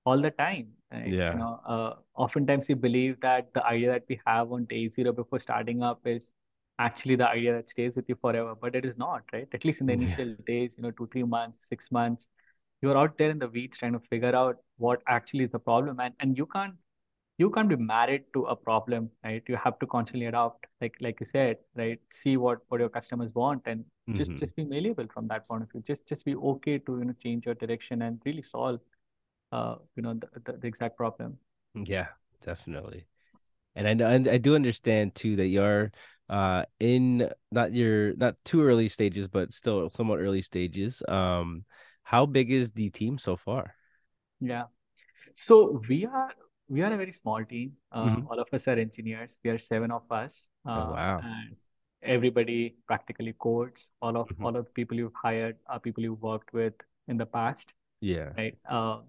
all 0.04 0.20
the 0.20 0.30
time, 0.30 0.68
right? 0.92 1.16
You 1.32 1.38
know, 1.38 1.60
uh, 1.66 1.94
oftentimes 2.14 2.66
we 2.68 2.74
believe 2.74 3.20
that 3.20 3.52
the 3.54 3.64
idea 3.64 3.90
that 3.92 4.04
we 4.08 4.20
have 4.26 4.52
on 4.52 4.64
day 4.66 4.88
zero 4.88 5.12
before 5.12 5.38
starting 5.40 5.82
up 5.82 6.00
is 6.06 6.32
actually 6.78 7.16
the 7.16 7.28
idea 7.28 7.52
that 7.54 7.70
stays 7.70 7.96
with 7.96 8.08
you 8.08 8.16
forever, 8.20 8.54
but 8.60 8.74
it 8.74 8.84
is 8.84 8.96
not, 8.98 9.22
right? 9.32 9.48
At 9.52 9.64
least 9.64 9.80
in 9.80 9.86
the 9.86 9.92
Yeah. 9.92 9.94
initial 9.94 10.34
days, 10.46 10.74
you 10.76 10.82
know, 10.82 10.90
two, 10.92 11.08
three 11.12 11.22
months, 11.24 11.58
six 11.68 11.90
months, 11.90 12.28
you're 12.80 12.96
out 12.98 13.16
there 13.18 13.30
in 13.30 13.38
the 13.38 13.48
weeds 13.48 13.78
trying 13.78 13.92
to 13.92 14.00
figure 14.10 14.34
out 14.34 14.56
what 14.78 15.02
actually 15.08 15.44
is 15.44 15.52
the 15.52 15.58
problem, 15.58 16.00
and 16.00 16.14
and 16.20 16.36
you 16.38 16.46
can't 16.46 16.74
you 17.38 17.50
can't 17.50 17.68
be 17.68 17.76
married 17.76 18.24
to 18.34 18.44
a 18.44 18.56
problem, 18.56 19.10
right? 19.24 19.42
You 19.48 19.56
have 19.56 19.78
to 19.80 19.86
constantly 19.86 20.26
adapt, 20.26 20.66
like 20.80 20.94
like 21.00 21.20
you 21.20 21.26
said, 21.32 21.58
right? 21.74 21.98
See 22.22 22.36
what 22.36 22.58
what 22.68 22.80
your 22.80 22.88
customers 22.90 23.34
want 23.34 23.62
and 23.66 23.84
just 24.16 24.36
hmm 24.36 24.38
just 24.38 24.54
be 24.56 24.64
malleable 24.64 25.06
from 25.14 25.28
that 25.28 25.46
point 25.48 25.62
of 25.62 25.70
view. 25.72 25.82
Just 25.86 26.06
just 26.08 26.24
be 26.24 26.34
okay 26.36 26.78
to 26.78 26.98
you 26.98 27.04
know 27.06 27.14
change 27.22 27.46
your 27.46 27.54
direction 27.54 28.02
and 28.02 28.20
really 28.26 28.42
solve 28.42 28.80
uh 29.52 29.76
you 29.96 30.02
know 30.02 30.14
the, 30.14 30.58
the, 30.60 30.66
exact 30.66 30.96
problem. 30.96 31.38
Yeah, 31.74 32.08
definitely. 32.44 33.06
And 33.76 33.88
I 33.88 33.94
know, 33.94 34.08
and 34.08 34.28
I 34.28 34.38
do 34.38 34.54
understand 34.54 35.14
too 35.14 35.36
that 35.36 35.48
you're 35.48 35.92
uh 36.30 36.64
in 36.80 37.30
not 37.52 37.74
your 37.74 38.14
not 38.16 38.36
too 38.44 38.62
early 38.62 38.88
stages, 38.88 39.28
but 39.28 39.52
still 39.52 39.90
somewhat 39.90 40.20
early 40.20 40.42
stages. 40.42 41.02
Um, 41.08 41.64
how 42.04 42.26
big 42.26 42.52
is 42.52 42.72
the 42.72 42.90
team 42.90 43.18
so 43.18 43.36
far? 43.36 43.74
Yeah. 44.40 44.64
So 45.36 45.82
we 45.88 46.06
are 46.06 46.30
we 46.68 46.82
are 46.82 46.92
a 46.92 46.96
very 46.96 47.12
small 47.12 47.44
team. 47.44 47.72
Uh, 47.92 48.16
hmm 48.16 48.28
all 48.28 48.40
of 48.40 48.48
us 48.52 48.66
are 48.68 48.78
engineers. 48.78 49.38
We 49.44 49.50
are 49.50 49.58
seven 49.58 49.90
of 49.92 50.02
us, 50.10 50.48
Oh 50.74 50.84
uh, 50.84 50.86
wow. 50.86 51.24
and 51.24 51.56
everybody 52.02 52.76
practically 52.86 53.34
codes. 53.38 53.90
All 54.02 54.16
of 54.16 54.28
hmm 54.36 54.42
all 54.42 54.56
of 54.56 54.66
the 54.66 54.72
people 54.72 54.96
you've 54.96 55.14
hired 55.14 55.58
are 55.68 55.80
people 55.80 56.02
you've 56.04 56.22
worked 56.22 56.52
with 56.52 56.74
in 57.08 57.16
the 57.18 57.26
past, 57.26 57.72
Yeah. 58.00 58.32
right? 58.36 58.58
Uh, 58.68 59.00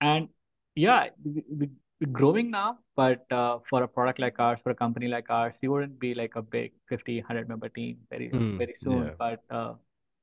And 0.00 0.28
yeah, 0.74 1.08
we, 1.24 1.42
we, 1.50 1.70
we're 2.00 2.12
growing 2.12 2.50
now, 2.50 2.78
but 2.96 3.30
uh, 3.32 3.58
for 3.68 3.82
a 3.82 3.88
product 3.88 4.20
like 4.20 4.38
ours, 4.38 4.60
for 4.62 4.70
a 4.70 4.74
company 4.74 5.08
like 5.08 5.30
ours, 5.30 5.54
you 5.60 5.72
wouldn't 5.72 5.98
be 5.98 6.14
like 6.14 6.36
a 6.36 6.42
big 6.42 6.72
50, 6.88 7.18
100 7.18 7.48
member 7.48 7.68
team 7.68 7.98
very 8.10 8.32
Mm, 8.32 8.58
very 8.58 8.74
soon. 8.82 9.10
yeah. 9.10 9.14
But 9.18 9.42
uh, 9.50 9.74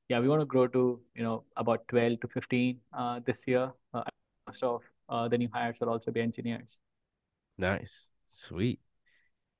yeah, 0.08 0.20
we 0.20 0.28
want 0.28 0.40
to 0.40 0.46
grow 0.46 0.66
to 0.68 1.00
you 1.14 1.22
know 1.22 1.44
about 1.56 1.86
12 1.88 2.20
to 2.20 2.28
15 2.28 2.80
uh, 2.96 3.20
this 3.26 3.38
year. 3.46 3.72
Uh, 3.92 4.02
most 4.46 4.62
of 4.62 4.82
uh, 5.08 5.28
the 5.28 5.38
new 5.38 5.48
hires 5.52 5.76
will 5.80 5.90
also 5.90 6.10
be 6.10 6.20
engineers. 6.20 6.78
Nice. 7.58 8.08
Sweet. 8.28 8.80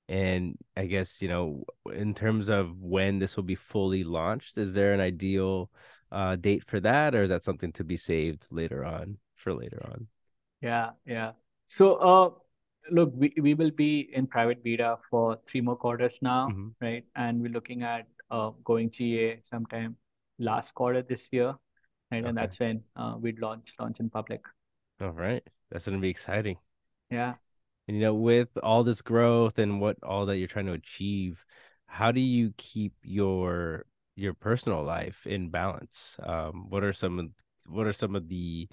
And 0.09 0.59
I 0.77 0.87
guess, 0.87 1.23
you 1.23 1.29
know, 1.29 1.65
in 1.95 2.15
terms 2.15 2.49
of 2.51 2.81
when 2.81 3.19
this 3.19 3.37
will 3.37 3.45
be 3.45 3.57
fully 3.57 4.05
launched, 4.05 4.59
is 4.59 4.75
there 4.75 4.95
an 4.95 5.01
ideal 5.01 5.71
uh, 6.13 6.37
date 6.37 6.65
for 6.67 6.81
that, 6.81 7.15
or 7.15 7.25
is 7.25 7.31
that 7.31 7.45
something 7.45 7.73
to 7.75 7.85
be 7.85 7.97
saved 7.97 8.47
later 8.53 8.85
on 8.85 9.19
for 9.47 9.55
later 9.55 9.81
on? 9.87 10.09
Yeah, 10.61 10.91
yeah. 11.07 11.33
So, 11.69 11.95
uh, 12.03 12.31
look, 12.91 13.13
we, 13.15 13.33
we 13.41 13.55
will 13.55 13.71
be 13.71 14.11
in 14.13 14.27
private 14.27 14.63
beta 14.65 14.99
for 15.09 15.39
three 15.49 15.61
more 15.61 15.77
quarters 15.77 16.19
now, 16.21 16.49
Mhm. 16.51 16.75
right? 16.81 17.05
And 17.15 17.41
we're 17.41 17.53
looking 17.53 17.83
at 17.83 18.07
uh, 18.31 18.51
going 18.65 18.91
GA 18.91 19.41
sometime 19.49 19.97
last 20.41 20.75
quarter 20.75 21.03
this 21.03 21.23
year, 21.31 21.55
right? 22.11 22.25
And 22.25 22.37
Okay. 22.37 22.43
that's 22.43 22.59
when 22.59 22.83
uh, 22.97 23.15
we'd 23.21 23.39
launch 23.39 23.73
launch 23.79 24.01
in 24.01 24.11
public. 24.11 24.43
All 25.01 25.11
right, 25.11 25.47
that's 25.71 25.85
gonna 25.85 25.99
be 25.99 26.09
exciting. 26.11 26.59
Yeah. 27.11 27.35
And 27.87 27.97
you 27.97 28.03
know, 28.03 28.15
with 28.15 28.49
all 28.63 28.83
this 28.83 29.03
growth 29.03 29.59
and 29.61 29.81
what 29.81 29.97
all 30.03 30.27
that 30.27 30.39
you're 30.39 30.49
trying 30.49 30.67
to 30.67 30.73
achieve, 30.73 31.45
how 31.87 32.11
do 32.11 32.21
you 32.21 32.53
keep 32.57 32.95
your 33.05 33.87
your 34.17 34.35
personal 34.35 34.83
life 34.83 35.27
in 35.27 35.51
balance? 35.51 36.17
Um, 36.23 36.67
what 36.69 36.83
are 36.83 36.93
some 36.93 37.19
of 37.21 37.27
what 37.67 37.87
are 37.87 37.93
some 37.93 38.17
of 38.17 38.29
the 38.29 38.69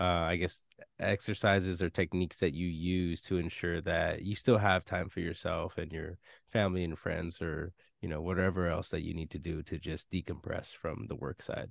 uh, 0.00 0.04
I 0.04 0.36
guess 0.36 0.62
exercises 1.00 1.82
or 1.82 1.90
techniques 1.90 2.38
that 2.40 2.54
you 2.54 2.68
use 2.68 3.22
to 3.22 3.38
ensure 3.38 3.80
that 3.82 4.22
you 4.22 4.34
still 4.34 4.58
have 4.58 4.84
time 4.84 5.08
for 5.08 5.20
yourself 5.20 5.78
and 5.78 5.92
your 5.92 6.18
family 6.52 6.84
and 6.84 6.98
friends 6.98 7.40
or 7.42 7.72
you 8.02 8.08
know 8.08 8.20
whatever 8.22 8.68
else 8.68 8.90
that 8.90 9.02
you 9.04 9.14
need 9.14 9.30
to 9.30 9.38
do 9.38 9.62
to 9.64 9.78
just 9.78 10.10
decompress 10.10 10.74
from 10.74 11.06
the 11.08 11.16
work 11.16 11.42
side? 11.42 11.70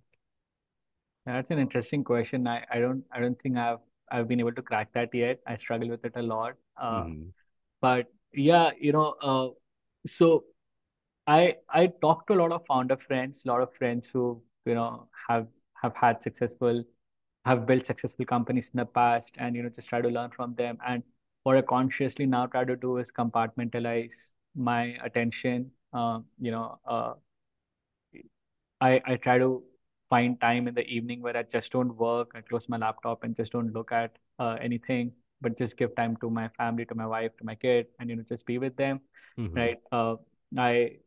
That's 1.26 1.50
an 1.52 1.60
interesting 1.60 2.04
question. 2.04 2.48
I, 2.48 2.64
I 2.72 2.80
don't 2.80 3.04
I 3.12 3.20
don't 3.20 3.40
think 3.42 3.58
I've 3.58 3.80
I've 4.12 4.28
been 4.28 4.40
able 4.40 4.54
to 4.54 4.62
crack 4.62 4.94
that 4.94 5.10
yet. 5.14 5.40
I 5.48 5.58
struggle 5.58 5.90
with 5.90 6.06
it 6.06 6.14
a 6.16 6.22
lot. 6.22 6.54
Uh, 6.80 7.06
Mhm. 7.06 7.34
but 7.82 8.08
yeah, 8.34 8.72
you 8.80 8.94
know, 8.94 9.16
uh, 9.22 9.50
so 10.08 10.46
I 11.28 11.56
I 11.70 11.88
talk 12.02 12.28
to 12.28 12.34
a 12.34 12.40
lot 12.42 12.52
of 12.54 12.64
founder 12.68 12.98
friends, 13.08 13.42
a 13.46 13.50
lot 13.50 13.62
of 13.62 13.70
friends 13.78 14.08
who, 14.14 14.42
you 14.66 14.76
know, 14.76 15.10
have 15.30 15.48
have 15.82 15.96
had 15.96 16.22
successful, 16.24 16.84
have 17.46 17.66
built 17.66 17.86
successful 17.86 18.26
companies 18.26 18.66
in 18.74 18.78
the 18.80 18.86
past, 18.86 19.32
and 19.38 19.56
you 19.56 19.64
know, 19.64 19.70
just 19.70 19.90
try 19.90 20.02
to 20.02 20.10
learn 20.10 20.32
from 20.36 20.56
them. 20.56 20.78
And 20.88 21.04
what 21.44 21.58
I 21.58 21.62
consciously 21.62 22.26
now 22.26 22.48
try 22.48 22.66
to 22.66 22.76
do 22.76 22.98
is 22.98 23.12
compartmentalize 23.18 24.14
my 24.56 24.98
attention. 25.04 25.72
Um, 25.94 26.26
you 26.40 26.52
know, 26.52 26.80
uh, 26.88 27.14
I 28.82 29.02
I 29.06 29.16
try 29.18 29.38
to 29.40 29.64
find 30.10 30.40
time 30.40 30.68
in 30.68 30.76
the 30.76 30.86
evening 30.88 31.22
where 31.22 31.36
I 31.38 31.44
just 31.44 31.72
don't 31.72 31.96
work. 31.98 32.32
I 32.36 32.42
close 32.42 32.68
my 32.70 32.78
laptop 32.78 33.24
and 33.24 33.36
just 33.36 33.52
don't 33.52 33.74
look 33.74 33.92
at 33.92 34.18
uh, 34.40 34.58
anything, 34.62 35.12
but 35.42 35.58
just 35.58 35.78
give 35.78 35.96
time 35.96 36.16
to 36.18 36.30
my 36.30 36.50
family, 36.58 36.86
to 36.86 36.96
my 36.96 37.08
wife, 37.08 37.36
to 37.38 37.46
my 37.46 37.56
kid, 37.56 37.88
and 38.00 38.10
you 38.10 38.16
know, 38.16 38.24
just 38.28 38.46
be 38.46 38.58
with 38.58 38.76
them, 38.78 39.02
Mhm. 39.38 39.56
right? 39.56 39.78
Uh, 39.92 40.16
I 40.58 40.98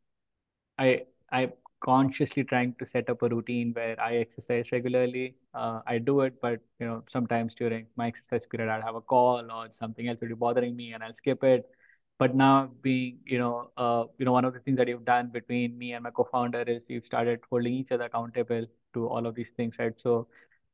I 0.79 1.03
I'm 1.33 1.53
consciously 1.81 2.45
trying 2.45 2.75
to 2.79 2.87
set 2.87 3.09
up 3.11 3.23
a 3.23 3.29
routine 3.29 3.73
where 3.73 3.99
I 4.01 4.17
exercise 4.17 4.67
regularly. 4.73 5.35
Uh, 5.55 5.81
I 5.87 5.99
do 5.99 6.21
it, 6.23 6.35
but 6.43 6.61
you 6.81 6.87
know, 6.87 7.05
sometimes 7.09 7.55
during 7.55 7.87
my 7.97 8.09
exercise 8.09 8.47
period, 8.51 8.71
I'll 8.71 8.83
have 8.83 8.95
a 8.97 9.01
call 9.01 9.51
or 9.51 9.69
something 9.73 10.09
else 10.09 10.21
will 10.21 10.29
be 10.29 10.35
bothering 10.35 10.77
me, 10.77 10.93
and 10.93 11.03
I'll 11.03 11.15
skip 11.15 11.43
it. 11.45 11.71
But 12.19 12.35
now, 12.35 12.71
being 12.83 13.19
you 13.25 13.39
know, 13.39 13.71
uh, 13.77 14.05
you 14.19 14.25
know, 14.25 14.33
one 14.33 14.45
of 14.45 14.53
the 14.55 14.61
things 14.61 14.77
that 14.79 14.89
you've 14.89 15.05
done 15.05 15.29
between 15.29 15.79
me 15.79 15.93
and 15.93 16.03
my 16.03 16.11
co-founder 16.11 16.63
is 16.63 16.85
you've 16.89 17.05
started 17.05 17.41
holding 17.51 17.73
each 17.75 17.93
other 17.93 18.05
accountable 18.05 18.67
to 18.95 19.09
all 19.09 19.27
of 19.27 19.35
these 19.35 19.51
things, 19.57 19.75
right? 19.79 19.95
So, 19.99 20.27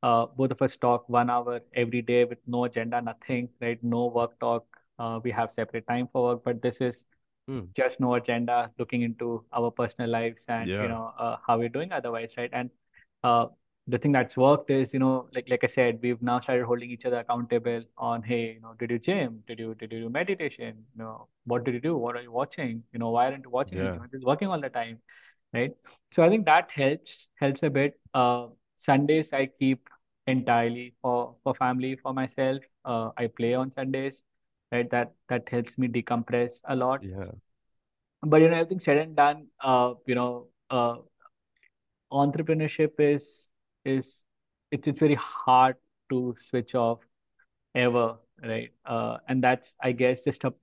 uh, 0.02 0.26
both 0.26 0.50
of 0.50 0.62
us 0.62 0.76
talk 0.80 1.08
one 1.08 1.30
hour 1.30 1.60
every 1.74 2.02
day 2.02 2.24
with 2.24 2.38
no 2.46 2.64
agenda, 2.64 3.00
nothing, 3.00 3.48
right? 3.60 3.82
No 3.82 4.06
work 4.06 4.38
talk. 4.40 4.64
Uh, 4.98 5.20
we 5.22 5.30
have 5.32 5.50
separate 5.50 5.86
time 5.86 6.08
for 6.12 6.22
work, 6.34 6.44
but 6.44 6.62
this 6.62 6.80
is 6.80 7.04
Mm. 7.48 7.68
just 7.76 8.00
no 8.00 8.14
agenda, 8.14 8.70
looking 8.78 9.02
into 9.02 9.44
our 9.52 9.70
personal 9.70 10.10
lives 10.10 10.44
and 10.48 10.74
you 10.80 10.88
know 10.88 11.12
uh, 11.18 11.36
how 11.46 11.58
we're 11.58 11.68
doing 11.68 11.92
otherwise, 11.92 12.30
right? 12.38 12.50
And 12.52 12.70
uh, 13.22 13.46
the 13.86 13.98
thing 13.98 14.12
that's 14.12 14.36
worked 14.36 14.70
is 14.70 14.94
you 14.94 14.98
know 14.98 15.28
like 15.34 15.46
like 15.48 15.64
I 15.64 15.68
said, 15.68 15.98
we've 16.02 16.22
now 16.22 16.40
started 16.40 16.64
holding 16.64 16.90
each 16.90 17.04
other 17.04 17.18
accountable 17.18 17.82
on 17.98 18.22
hey, 18.22 18.54
you 18.54 18.60
know, 18.60 18.74
did 18.78 18.90
you 18.90 18.98
gym? 18.98 19.42
Did 19.46 19.58
you 19.58 19.74
did 19.74 19.92
you 19.92 20.00
do 20.00 20.08
meditation? 20.08 20.84
You 20.94 21.02
know, 21.04 21.28
what 21.44 21.64
did 21.64 21.74
you 21.74 21.80
do? 21.80 21.96
What 21.96 22.16
are 22.16 22.22
you 22.22 22.32
watching? 22.32 22.82
You 22.92 22.98
know, 22.98 23.10
why 23.10 23.26
aren't 23.26 23.44
you 23.44 23.50
watching? 23.50 23.78
Yeah. 23.78 23.94
It 24.04 24.16
is 24.16 24.24
working 24.24 24.48
all 24.48 24.60
the 24.60 24.70
time, 24.70 25.00
right? 25.52 25.72
So 26.12 26.22
I 26.22 26.28
think 26.30 26.46
that 26.46 26.70
helps 26.70 27.28
helps 27.36 27.62
a 27.62 27.70
bit. 27.70 28.00
Uh, 28.14 28.48
Sundays 28.76 29.32
I 29.32 29.46
keep 29.46 29.88
entirely 30.26 30.94
for 31.02 31.36
for 31.42 31.54
family 31.54 31.96
for 32.02 32.14
myself. 32.14 32.62
Uh, 32.84 33.10
I 33.16 33.26
play 33.28 33.54
on 33.54 33.72
Sundays, 33.72 34.22
right? 34.74 34.90
That 34.90 35.14
that 35.30 35.48
helps 35.50 35.78
me 35.78 35.88
decompress 35.88 36.52
a 36.66 36.76
lot. 36.76 37.00
Yeah. 37.00 37.32
But 38.22 38.40
you 38.40 38.48
know, 38.48 38.56
everything 38.56 38.80
said 38.80 38.96
and 38.98 39.14
done, 39.16 39.48
uh, 39.60 39.94
you 40.06 40.14
know, 40.14 40.48
uh, 40.70 40.96
entrepreneurship 42.12 42.92
is 42.98 43.24
is 43.84 44.06
it's 44.70 44.86
it's 44.88 45.00
very 45.00 45.16
hard 45.16 45.76
to 46.10 46.34
switch 46.48 46.74
off 46.74 47.00
ever, 47.74 48.16
right? 48.44 48.70
Uh, 48.86 49.18
and 49.28 49.42
that's, 49.44 49.74
I 49.82 49.92
guess, 49.92 50.20
just 50.22 50.44
a 50.44 50.54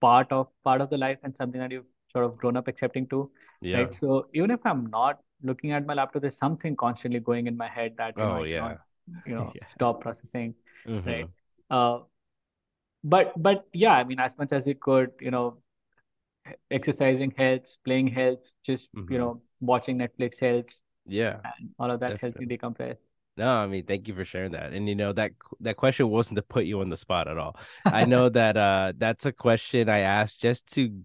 part 0.00 0.30
of 0.32 0.48
part 0.64 0.80
of 0.80 0.90
the 0.90 0.96
life 0.98 1.18
and 1.22 1.34
something 1.36 1.60
that 1.60 1.70
you've 1.70 1.86
sort 2.12 2.24
of 2.24 2.36
grown 2.36 2.56
up 2.56 2.68
accepting 2.68 3.06
too, 3.08 3.30
Yeah. 3.60 3.72
right? 3.72 3.94
So 4.00 4.26
even 4.34 4.50
if 4.50 4.60
I'm 4.64 4.86
not 4.90 5.20
looking 5.42 5.72
at 5.72 5.86
my 5.86 5.94
laptop, 5.94 6.22
there's 6.22 6.36
something 6.38 6.76
constantly 6.76 7.20
going 7.20 7.46
in 7.46 7.56
my 7.56 7.68
head 7.68 7.94
that, 7.98 8.14
you 8.20 8.26
know, 8.26 8.34
Oh 8.34 8.36
I 8.36 8.44
yeah. 8.44 8.58
cannot, 8.58 8.78
you 9.26 9.34
know, 9.34 9.56
Yeah. 9.64 9.66
stop 9.66 10.00
processing, 10.00 10.54
Mhm. 10.86 11.04
right? 11.04 11.28
Uh, 11.70 12.00
but 13.04 13.32
but 13.40 13.66
yeah, 13.72 13.92
I 13.92 14.04
mean, 14.04 14.20
as 14.20 14.36
much 14.38 14.52
as 14.52 14.64
we 14.64 14.74
could, 14.74 15.12
you 15.20 15.30
know, 15.30 15.58
exercising 16.70 17.32
helps, 17.36 17.78
playing 17.84 18.08
helps, 18.08 18.50
just 18.64 18.88
you 19.08 19.18
Mhm. 19.18 19.18
know, 19.18 19.42
watching 19.60 19.98
Netflix 19.98 20.38
helps, 20.38 20.74
Yeah. 21.06 21.40
and 21.44 21.70
all 21.78 21.90
of 21.90 22.00
that 22.00 22.18
helps 22.20 22.38
me 22.38 22.46
Definitely. 22.46 22.58
decompress. 22.58 22.96
No, 23.36 23.48
I 23.48 23.66
mean, 23.66 23.84
thank 23.84 24.08
you 24.08 24.14
for 24.14 24.24
sharing 24.24 24.52
that. 24.52 24.72
And 24.72 24.88
you 24.88 24.94
know 24.94 25.12
that 25.12 25.32
that 25.60 25.76
question 25.76 26.08
wasn't 26.08 26.36
to 26.36 26.42
put 26.42 26.66
you 26.66 26.80
on 26.80 26.88
the 26.90 26.96
spot 26.96 27.28
at 27.28 27.38
all. 27.38 27.56
I 27.84 28.04
know 28.04 28.28
that 28.28 28.56
uh 28.56 28.92
that's 28.96 29.26
a 29.26 29.32
question 29.32 29.88
I 29.88 30.00
asked 30.00 30.40
just 30.40 30.72
to 30.74 31.02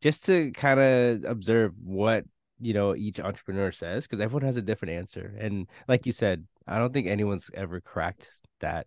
just 0.00 0.24
to 0.26 0.52
kind 0.52 0.80
of 0.80 1.24
observe 1.24 1.74
what 1.82 2.24
you 2.60 2.74
know 2.74 2.96
each 2.96 3.20
entrepreneur 3.20 3.72
says 3.72 4.04
because 4.06 4.20
everyone 4.20 4.44
has 4.46 4.56
a 4.56 4.62
different 4.62 4.94
answer. 4.94 5.34
And 5.38 5.68
like 5.88 6.06
you 6.06 6.12
said, 6.12 6.46
I 6.66 6.78
don't 6.78 6.92
think 6.92 7.08
anyone's 7.08 7.50
ever 7.54 7.80
cracked 7.80 8.32
that 8.60 8.86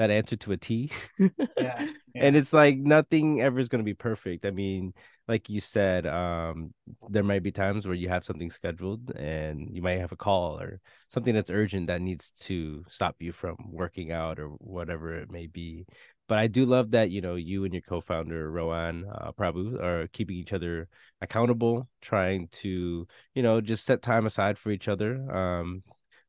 that 0.00 0.10
answer 0.10 0.36
to 0.36 0.52
a 0.52 0.56
T. 0.56 0.90
Yeah, 1.58 1.86
And 2.14 2.36
it's 2.36 2.52
like 2.54 2.78
nothing 2.78 3.40
ever 3.42 3.58
is 3.58 3.68
going 3.68 3.80
to 3.80 3.84
be 3.84 3.94
perfect. 3.94 4.46
I 4.46 4.50
mean, 4.50 4.94
like 5.28 5.50
you 5.50 5.60
said, 5.60 6.06
um, 6.06 6.72
there 7.10 7.22
might 7.22 7.42
be 7.42 7.52
times 7.52 7.86
where 7.86 7.94
you 7.94 8.08
have 8.08 8.24
something 8.24 8.50
scheduled 8.50 9.10
and 9.10 9.68
you 9.70 9.82
might 9.82 10.00
have 10.00 10.10
a 10.12 10.16
call 10.16 10.58
or 10.58 10.80
something 11.08 11.34
that's 11.34 11.50
urgent 11.50 11.86
that 11.88 12.00
needs 12.00 12.30
to 12.40 12.82
stop 12.88 13.16
you 13.20 13.32
from 13.32 13.56
working 13.70 14.10
out 14.10 14.40
or 14.40 14.48
whatever 14.48 15.14
it 15.14 15.30
may 15.30 15.46
be. 15.46 15.86
But 16.28 16.38
I 16.38 16.46
do 16.46 16.64
love 16.64 16.92
that, 16.92 17.10
you 17.10 17.20
know, 17.20 17.34
you 17.34 17.64
and 17.64 17.74
your 17.74 17.82
co-founder 17.82 18.50
Rohan 18.50 19.04
uh, 19.12 19.32
Prabhu 19.32 19.82
are 19.82 20.08
keeping 20.08 20.36
each 20.36 20.52
other 20.52 20.88
accountable, 21.20 21.88
trying 22.00 22.48
to, 22.62 23.06
you 23.34 23.42
know, 23.42 23.60
just 23.60 23.84
set 23.84 24.00
time 24.00 24.26
aside 24.26 24.56
for 24.56 24.70
each 24.70 24.88
other. 24.88 25.30
Um, 25.30 25.82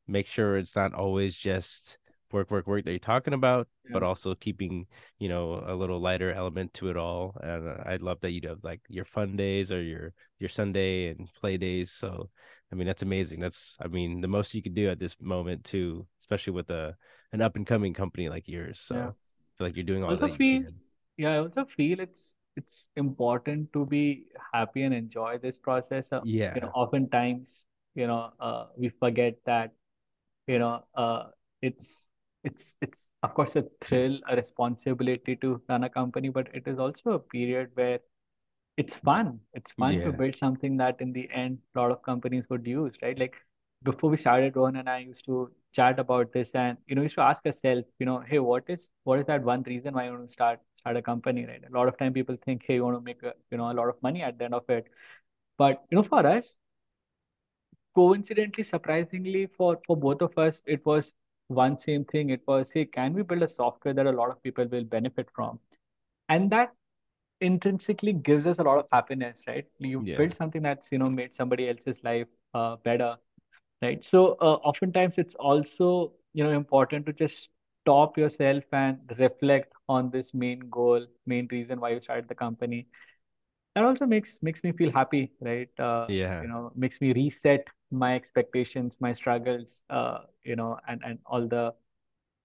make 0.07 0.27
sure 0.27 0.57
it's 0.57 0.75
not 0.75 0.93
always 0.93 1.35
just 1.35 1.97
work, 2.33 2.51
work, 2.51 2.67
work 2.67 2.85
that 2.85 2.91
you're 2.91 2.99
talking 2.99 3.33
about, 3.33 3.67
but 3.91 4.03
also 4.03 4.35
keeping, 4.35 4.87
you 5.19 5.29
know, 5.29 5.63
a 5.65 5.75
little 5.75 5.99
lighter 5.99 6.31
element 6.31 6.73
to 6.75 6.89
it 6.89 6.97
all. 6.97 7.35
And 7.41 7.67
I 7.69 7.97
love 7.97 8.19
that 8.21 8.31
you 8.31 8.41
have 8.47 8.63
like 8.63 8.81
your 8.89 9.05
fun 9.05 9.35
days 9.35 9.71
or 9.71 9.81
your 9.81 10.13
your 10.39 10.49
Sunday 10.49 11.09
and 11.09 11.27
play 11.33 11.57
days. 11.57 11.91
So, 11.91 12.29
I 12.71 12.75
mean, 12.75 12.87
that's 12.87 13.03
amazing. 13.03 13.39
That's, 13.39 13.77
I 13.81 13.87
mean, 13.87 14.21
the 14.21 14.27
most 14.27 14.53
you 14.53 14.61
could 14.63 14.75
do 14.75 14.89
at 14.89 14.99
this 14.99 15.15
moment 15.19 15.63
too, 15.63 16.07
especially 16.21 16.53
with 16.53 16.69
a 16.69 16.95
an 17.31 17.41
up 17.41 17.55
and 17.55 17.65
coming 17.67 17.93
company 17.93 18.29
like 18.29 18.47
yours. 18.47 18.79
So, 18.79 18.95
yeah. 18.95 19.07
I 19.09 19.51
feel 19.57 19.67
like 19.67 19.75
you're 19.75 19.83
doing 19.85 20.03
all 20.03 20.11
Also 20.11 20.27
that 20.27 20.31
you 20.31 20.37
feel, 20.37 20.63
can. 20.63 20.75
yeah, 21.17 21.31
I 21.33 21.37
also 21.37 21.65
feel 21.65 21.99
it's 21.99 22.33
it's 22.57 22.89
important 22.95 23.71
to 23.73 23.85
be 23.85 24.25
happy 24.53 24.83
and 24.83 24.93
enjoy 24.93 25.37
this 25.37 25.57
process. 25.57 26.11
Uh, 26.11 26.21
you 26.53 26.61
know, 26.61 26.67
oftentimes, 26.73 27.65
you 27.95 28.07
know, 28.07 28.31
uh, 28.39 28.67
we 28.75 28.89
forget 28.89 29.35
that, 29.45 29.71
you 30.47 30.59
know, 30.59 30.83
uh, 30.95 31.27
it's 31.61 32.03
it's 32.43 32.75
it's 32.81 32.99
of 33.23 33.33
course 33.33 33.55
a 33.55 33.63
thrill, 33.83 34.19
a 34.29 34.35
responsibility 34.35 35.35
to 35.37 35.61
run 35.69 35.83
a 35.83 35.89
company, 35.89 36.29
but 36.29 36.47
it 36.53 36.67
is 36.67 36.79
also 36.79 37.11
a 37.11 37.19
period 37.19 37.71
where 37.75 37.99
it's 38.77 38.93
fun. 38.95 39.39
It's 39.53 39.71
fun 39.73 40.01
to 40.03 40.11
Yeah. 40.11 40.13
build 40.13 40.35
something 40.37 40.77
that 40.77 41.01
in 41.01 41.11
the 41.13 41.29
end 41.33 41.59
a 41.75 41.79
lot 41.79 41.91
of 41.91 42.01
companies 42.03 42.45
would 42.49 42.65
use, 42.65 42.95
right? 43.01 43.17
Like 43.19 43.35
before 43.83 44.09
we 44.09 44.17
started, 44.17 44.55
Rohan 44.55 44.75
and 44.77 44.89
I 44.89 44.99
used 44.99 45.25
to 45.25 45.51
chat 45.73 45.99
about 45.99 46.31
this 46.33 46.49
and 46.53 46.77
you 46.87 46.95
know, 46.95 47.01
used 47.03 47.15
to 47.15 47.21
ask 47.21 47.45
ourselves, 47.45 47.87
you 47.99 48.05
know, 48.05 48.19
hey, 48.19 48.39
what 48.39 48.63
is 48.67 48.79
what 49.03 49.19
is 49.19 49.25
that 49.27 49.43
one 49.43 49.63
reason 49.63 49.93
why 49.93 50.05
you 50.05 50.11
want 50.11 50.27
to 50.27 50.33
start 50.33 50.59
start 50.77 50.97
a 50.97 51.01
company, 51.01 51.45
right? 51.45 51.61
A 51.69 51.77
lot 51.77 51.87
of 51.87 51.97
time 51.97 52.13
people 52.13 52.37
think, 52.45 52.63
hey, 52.67 52.75
you 52.75 52.83
want 52.83 52.97
to 52.97 53.01
make 53.01 53.21
a, 53.23 53.33
you 53.51 53.57
know, 53.57 53.71
a 53.71 53.73
lot 53.81 53.89
of 53.89 54.01
money 54.03 54.21
at 54.23 54.37
the 54.37 54.45
end 54.45 54.53
of 54.55 54.69
it. 54.69 54.87
But 55.57 55.83
you 55.91 55.97
know, 55.97 56.03
for 56.03 56.25
us, 56.25 56.57
coincidentally, 57.95 58.63
surprisingly, 58.63 59.45
for 59.57 59.79
for 59.87 59.95
both 59.97 60.21
of 60.21 60.37
us, 60.37 60.61
it 60.65 60.85
was 60.85 61.13
one 61.53 61.77
same 61.79 62.05
thing. 62.05 62.29
It 62.29 62.41
was, 62.47 62.69
hey, 62.73 62.85
can 62.85 63.13
we 63.13 63.23
build 63.23 63.43
a 63.43 63.49
software 63.49 63.93
that 63.93 64.07
a 64.07 64.11
lot 64.11 64.29
of 64.31 64.41
people 64.43 64.65
will 64.67 64.83
benefit 64.85 65.27
from? 65.35 65.59
And 66.29 66.49
that 66.51 66.73
intrinsically 67.41 68.13
gives 68.13 68.45
us 68.45 68.59
a 68.59 68.63
lot 68.63 68.77
of 68.79 68.85
happiness, 68.91 69.37
right? 69.47 69.65
You 69.79 70.01
Yeah. 70.01 70.15
build 70.15 70.35
something 70.35 70.61
that's, 70.61 70.87
you 70.91 70.97
know, 70.99 71.09
made 71.09 71.35
somebody 71.35 71.69
else's 71.69 71.99
life 72.03 72.27
uh, 72.53 72.77
better. 72.83 73.17
right? 73.81 74.03
So 74.05 74.33
uh, 74.41 74.57
oftentimes 74.63 75.15
it's 75.17 75.35
also 75.35 76.13
you 76.33 76.43
know 76.43 76.51
important 76.51 77.05
to 77.07 77.13
just 77.13 77.49
stop 77.83 78.17
yourself 78.17 78.63
and 78.71 78.97
reflect 79.17 79.73
on 79.89 80.09
this 80.11 80.33
main 80.33 80.59
goal, 80.69 81.05
main 81.25 81.47
reason 81.51 81.79
why 81.79 81.89
you 81.91 82.01
started 82.01 82.27
the 82.29 82.35
company. 82.35 82.87
That 83.75 83.83
also 83.85 84.05
makes 84.05 84.37
makes 84.41 84.63
me 84.63 84.71
feel 84.71 84.91
happy, 84.91 85.31
right? 85.41 85.69
Uh, 85.79 86.09
Yeah. 86.09 86.41
you 86.41 86.47
know, 86.47 86.71
makes 86.75 87.01
me 87.01 87.13
reset 87.13 87.67
my 87.91 88.15
expectations, 88.15 88.95
my 88.99 89.13
struggles, 89.13 89.75
uh, 89.89 90.19
you 90.43 90.55
know, 90.55 90.77
and 90.87 91.01
and 91.05 91.19
all 91.25 91.47
the 91.47 91.73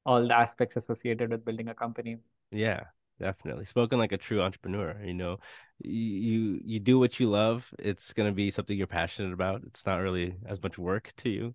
all 0.04 0.26
the 0.26 0.34
aspects 0.34 0.76
associated 0.76 1.30
with 1.30 1.44
building 1.44 1.68
a 1.68 1.74
company. 1.74 2.18
Yeah, 2.50 2.84
definitely. 3.18 3.64
Spoken 3.64 3.98
like 3.98 4.12
a 4.12 4.18
true 4.18 4.40
entrepreneur, 4.42 4.96
you 5.04 5.14
know, 5.14 5.38
you 5.78 6.60
you 6.64 6.80
do 6.80 6.98
what 6.98 7.18
you 7.20 7.30
love. 7.30 7.72
It's 7.78 8.12
gonna 8.12 8.32
be 8.32 8.50
something 8.50 8.76
you're 8.76 8.86
passionate 8.86 9.32
about. 9.32 9.62
It's 9.66 9.84
not 9.86 9.96
really 9.98 10.36
as 10.46 10.62
much 10.62 10.78
work 10.78 11.12
to 11.18 11.30
you, 11.30 11.54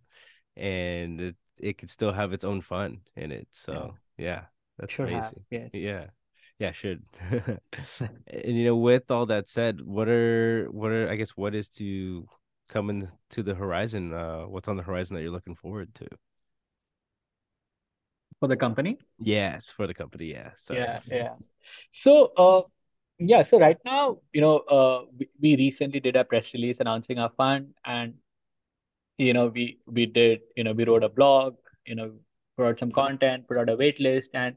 and 0.55 1.21
it 1.21 1.35
it 1.59 1.77
can 1.77 1.87
still 1.87 2.11
have 2.11 2.33
its 2.33 2.43
own 2.43 2.61
fun 2.61 3.01
in 3.15 3.31
it. 3.31 3.47
So 3.51 3.95
yeah, 4.17 4.45
that's 4.77 4.93
should 4.93 5.09
have. 5.09 5.33
amazing. 5.33 5.45
Yes. 5.49 5.71
Yeah. 5.73 6.05
Yeah, 6.59 6.71
should. 6.73 7.03
And 8.27 8.57
you 8.57 8.65
know, 8.65 8.75
with 8.77 9.09
all 9.09 9.25
that 9.27 9.49
said, 9.49 9.81
what 9.81 10.07
are 10.07 10.67
what 10.71 10.91
are 10.91 11.09
I 11.09 11.15
guess 11.15 11.31
what 11.31 11.55
is 11.55 11.69
to 11.69 12.27
coming 12.71 13.07
to 13.29 13.43
the 13.43 13.53
horizon? 13.53 14.13
Uh, 14.13 14.43
what's 14.43 14.67
on 14.67 14.77
the 14.77 14.83
horizon 14.83 15.15
that 15.15 15.21
you're 15.21 15.31
looking 15.31 15.55
forward 15.55 15.93
to? 15.95 16.07
For 18.39 18.47
the 18.47 18.57
company? 18.57 18.97
Yes, 19.19 19.69
for 19.69 19.85
the 19.85 19.93
company. 19.93 20.25
Yeah, 20.31 20.49
sorry. 20.55 20.79
Yeah, 20.79 20.99
yeah. 21.07 21.33
So, 21.91 22.31
uh, 22.37 22.61
yeah, 23.19 23.43
so 23.43 23.59
right 23.59 23.77
now, 23.85 24.17
you 24.33 24.41
know, 24.41 24.57
uh, 24.57 25.05
we, 25.15 25.29
we 25.39 25.55
recently 25.57 25.99
did 25.99 26.15
a 26.15 26.23
press 26.23 26.51
release 26.53 26.79
announcing 26.79 27.19
our 27.19 27.31
fund, 27.37 27.75
and 27.85 28.15
you 29.19 29.33
know, 29.33 29.47
we 29.47 29.77
we 29.85 30.07
did, 30.07 30.39
you 30.55 30.63
know, 30.63 30.73
we 30.73 30.85
wrote 30.85 31.03
a 31.03 31.09
blog, 31.09 31.55
you 31.85 31.93
know, 31.93 32.13
put 32.57 32.65
out 32.65 32.79
some 32.79 32.91
content, 32.91 33.47
put 33.47 33.57
out 33.57 33.69
a 33.69 33.75
wait 33.75 33.99
list, 33.99 34.31
and 34.33 34.55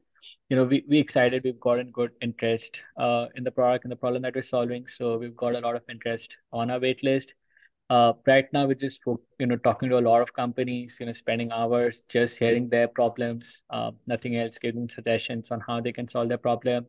you 0.48 0.56
know, 0.56 0.64
we 0.64 0.82
we 0.88 0.98
excited. 0.98 1.44
We've 1.44 1.60
gotten 1.60 1.90
good 1.90 2.12
interest 2.22 2.80
uh 2.96 3.26
in 3.34 3.44
the 3.44 3.50
product 3.50 3.84
and 3.84 3.92
the 3.92 3.96
problem 3.96 4.22
that 4.22 4.34
we're 4.34 4.42
solving. 4.42 4.86
So 4.96 5.18
we've 5.18 5.36
got 5.36 5.54
a 5.54 5.60
lot 5.60 5.76
of 5.76 5.82
interest 5.90 6.34
on 6.52 6.70
our 6.70 6.80
wait 6.80 7.04
list. 7.04 7.34
Uh, 7.90 8.12
right 8.26 8.46
now 8.52 8.66
we're 8.66 8.74
just 8.74 9.00
you 9.38 9.46
know 9.46 9.56
talking 9.56 9.90
to 9.90 9.98
a 9.98 10.06
lot 10.08 10.22
of 10.22 10.32
companies, 10.32 10.96
you 11.00 11.06
know, 11.06 11.12
spending 11.12 11.52
hours 11.52 12.02
just 12.08 12.36
hearing 12.38 12.68
their 12.68 12.88
problems, 12.88 13.62
uh, 13.70 13.90
nothing 14.06 14.36
else, 14.36 14.56
giving 14.60 14.88
suggestions 14.88 15.50
on 15.50 15.60
how 15.60 15.80
they 15.80 15.92
can 15.92 16.08
solve 16.08 16.28
their 16.28 16.38
problem 16.38 16.86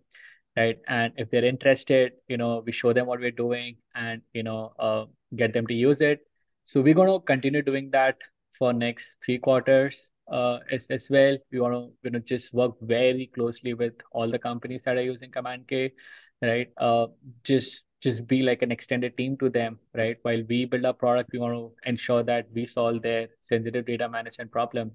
right? 0.58 0.79
And 0.88 1.13
if 1.17 1.29
they're 1.31 1.45
interested, 1.45 2.13
you 2.27 2.38
know, 2.38 2.63
we 2.65 2.71
show 2.73 2.93
them 2.93 3.08
what 3.08 3.19
we're 3.19 3.31
doing 3.31 3.77
and, 3.95 4.21
you 4.34 4.43
know, 4.43 4.73
uh, 4.79 5.05
get 5.36 5.53
them 5.53 5.67
to 5.67 5.73
use 5.73 6.01
it. 6.01 6.27
So 6.63 6.81
we're 6.81 6.93
going 6.95 7.10
to 7.10 7.19
continue 7.25 7.62
doing 7.62 7.91
that 7.91 8.17
for 8.58 8.73
next 8.73 9.05
three 9.25 9.38
quarters 9.39 9.95
uh, 10.31 10.60
as, 10.71 10.88
as 10.89 11.08
well. 11.10 11.38
We 11.51 11.60
want 11.60 11.73
to, 11.75 11.91
you 12.03 12.12
know, 12.12 12.19
just 12.19 12.53
work 12.53 12.73
very 12.81 13.31
closely 13.34 13.73
with 13.73 13.93
all 14.12 14.29
the 14.31 14.39
companies 14.39 14.81
that 14.86 14.97
are 14.97 15.03
using 15.03 15.31
Command 15.31 15.67
K, 15.67 15.93
right? 16.41 16.69
Uh, 16.77 17.08
just 17.43 17.81
just 18.01 18.27
be 18.27 18.41
like 18.43 18.62
an 18.62 18.71
extended 18.71 19.17
team 19.17 19.38
to 19.38 19.49
them, 19.49 19.79
right? 19.93 20.17
While 20.23 20.43
we 20.49 20.65
build 20.65 20.86
our 20.86 20.93
product, 20.93 21.31
we 21.34 21.39
want 21.39 21.55
to 21.55 21.89
ensure 21.89 22.23
that 22.23 22.47
we 22.53 22.65
solve 22.65 23.01
their 23.01 23.29
sensitive 23.41 23.86
data 23.86 24.10
management 24.10 24.51
problem 24.51 24.91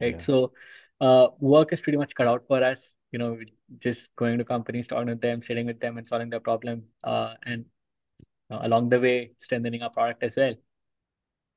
right? 0.00 0.20
Yeah. 0.20 0.22
So, 0.22 0.52
uh, 1.00 1.28
work 1.40 1.72
is 1.72 1.80
pretty 1.80 1.98
much 1.98 2.14
cut 2.14 2.26
out 2.26 2.44
for 2.48 2.62
us. 2.62 2.88
You 3.12 3.18
know, 3.18 3.38
just 3.78 4.08
going 4.16 4.38
to 4.38 4.44
companies, 4.44 4.86
talking 4.86 5.08
to 5.08 5.14
them, 5.16 5.42
sitting 5.42 5.66
with 5.66 5.80
them, 5.80 5.98
and 5.98 6.06
solving 6.08 6.30
their 6.30 6.40
problem. 6.40 6.84
Uh, 7.02 7.34
and 7.44 7.64
uh, 8.50 8.60
along 8.62 8.88
the 8.90 9.00
way, 9.00 9.32
strengthening 9.40 9.82
our 9.82 9.90
product 9.90 10.22
as 10.22 10.34
well. 10.36 10.54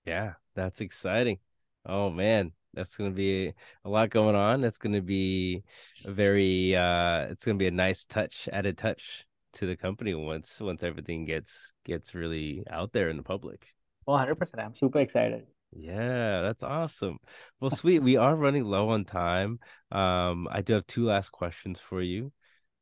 Yeah, 0.06 0.34
that's 0.56 0.82
exciting. 0.82 1.39
Oh 1.86 2.10
man, 2.10 2.52
that's 2.74 2.96
gonna 2.96 3.12
be 3.12 3.54
a 3.86 3.89
lot 3.89 4.10
going 4.10 4.36
on. 4.36 4.62
That's 4.62 4.78
gonna 4.78 5.02
be 5.02 5.63
a 6.06 6.12
very 6.12 6.76
uh 6.76 7.28
it's 7.30 7.46
gonna 7.46 7.58
be 7.58 7.68
a 7.68 7.72
nice 7.72 8.06
touch, 8.06 8.50
added 8.52 8.78
touch 8.78 9.26
to 9.54 9.66
the 9.66 9.76
company 9.76 10.13
once 10.13 10.60
once 10.60 10.84
everything 10.84 11.26
gets 11.26 11.74
gets 11.86 12.13
really 12.13 12.63
out 12.70 12.92
there 12.92 13.10
in 13.10 13.18
the 13.18 13.24
public. 13.24 13.74
Oh, 14.08 14.13
100%. 14.13 14.60
I'm 14.60 14.76
super 14.76 15.00
excited. 15.00 15.46
Yeah, 15.76 16.42
that's 16.42 16.63
awesome. 16.63 17.18
Well, 17.60 17.72
sweet. 17.72 18.00
We 18.00 18.18
are 18.18 18.36
running 18.36 18.66
low 18.66 18.89
on 18.89 19.06
time. 19.06 19.60
Um, 19.92 20.48
I 20.52 20.62
do 20.62 20.74
have 20.74 20.86
two 20.86 21.06
last 21.06 21.32
questions 21.32 21.80
for 21.80 22.02
you. 22.02 22.32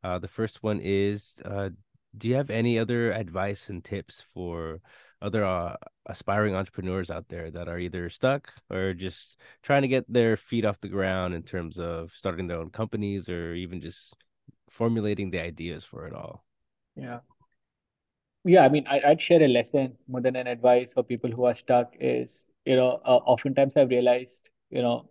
Uh, 0.04 0.20
the 0.20 0.28
first 0.28 0.64
one 0.64 0.80
is, 0.82 1.36
uh, 1.46 1.70
do 2.18 2.28
you 2.28 2.36
have 2.36 2.50
any 2.50 2.80
other 2.80 3.12
advice 3.12 3.70
and 3.70 3.84
tips 3.84 4.24
for 4.34 4.82
other 5.22 5.46
uh, 5.46 5.76
aspiring 6.08 6.56
entrepreneurs 6.56 7.12
out 7.12 7.30
there 7.30 7.52
that 7.52 7.68
are 7.68 7.78
either 7.78 8.10
stuck 8.10 8.52
or 8.70 8.94
just 8.94 9.38
trying 9.62 9.84
to 9.84 9.88
get 9.88 10.12
their 10.12 10.36
feet 10.36 10.66
off 10.66 10.82
the 10.82 10.90
ground 10.90 11.34
in 11.34 11.44
terms 11.44 11.78
of 11.78 12.12
starting 12.14 12.48
their 12.48 12.60
own 12.60 12.72
companies 12.72 13.30
or 13.30 13.54
even 13.54 13.80
just 13.80 14.16
formulating 14.70 15.30
the 15.30 15.40
ideas 15.40 15.86
for 15.86 16.08
it 16.08 16.14
all? 16.14 16.44
Yeah. 16.96 17.20
Yeah, 18.44 18.62
I 18.66 18.70
mean, 18.70 18.88
I, 18.88 19.02
I'd 19.06 19.22
share 19.22 19.42
a 19.44 19.48
lesson 19.48 19.98
more 20.08 20.22
than 20.22 20.36
an 20.36 20.48
advice 20.48 20.92
for 20.94 21.04
people 21.04 21.30
who 21.32 21.46
are 21.46 21.54
stuck 21.54 21.94
is, 22.00 22.46
you 22.66 22.76
know, 22.76 23.00
uh, 23.06 23.18
oftentimes 23.26 23.74
I've 23.78 23.90
realized, 23.90 24.50
you 24.72 24.82
know, 24.82 25.10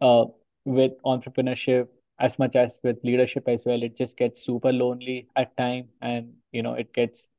uh, 0.00 0.26
with 0.64 0.92
entrepreneurship 1.04 1.88
as 2.20 2.38
much 2.38 2.56
as 2.56 2.80
with 2.84 2.98
leadership 3.04 3.48
as 3.48 3.64
well, 3.66 3.82
it 3.82 3.96
just 3.96 4.16
gets 4.16 4.44
super 4.44 4.72
lonely 4.72 5.28
at 5.36 5.56
time 5.56 5.88
and, 6.02 6.34
you 6.52 6.62
know, 6.62 6.74
it 6.74 6.92
gets 6.94 7.30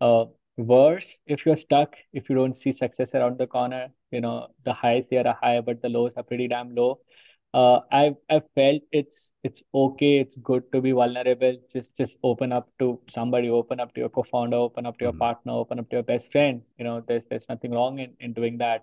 uh, 0.00 0.26
worse 0.56 1.08
if 1.26 1.46
you're 1.46 1.56
stuck, 1.56 1.96
if 2.12 2.28
you 2.30 2.36
don't 2.36 2.56
see 2.56 2.72
success 2.72 3.14
around 3.14 3.38
the 3.38 3.46
corner. 3.46 3.88
You 4.10 4.20
know, 4.20 4.48
the 4.64 4.72
highs 4.74 5.06
here 5.10 5.24
are 5.26 5.38
high, 5.42 5.60
but 5.60 5.82
the 5.82 5.88
lows 5.88 6.14
are 6.16 6.22
pretty 6.24 6.48
damn 6.48 6.74
low. 6.74 7.00
Uh, 7.54 7.80
I've 7.92 8.16
I've 8.30 8.44
felt 8.54 8.82
it's 8.92 9.32
it's 9.44 9.62
okay, 9.74 10.18
it's 10.20 10.36
good 10.36 10.70
to 10.72 10.80
be 10.80 10.92
vulnerable. 10.92 11.56
Just 11.72 11.96
just 11.96 12.16
open 12.22 12.52
up 12.52 12.68
to 12.78 13.00
somebody, 13.08 13.50
open 13.50 13.80
up 13.80 13.94
to 13.94 14.00
your 14.00 14.08
co-founder, 14.10 14.56
open 14.56 14.86
up 14.86 14.98
to 14.98 15.04
your 15.04 15.12
Mhm. 15.12 15.22
partner, 15.24 15.52
open 15.52 15.78
up 15.78 15.88
to 15.90 15.96
your 15.96 16.02
best 16.02 16.30
friend. 16.32 16.62
You 16.78 16.84
know, 16.84 17.02
there's 17.06 17.24
there's 17.30 17.48
nothing 17.48 17.72
wrong 17.72 17.98
in, 17.98 18.14
in 18.20 18.32
doing 18.34 18.58
that. 18.58 18.82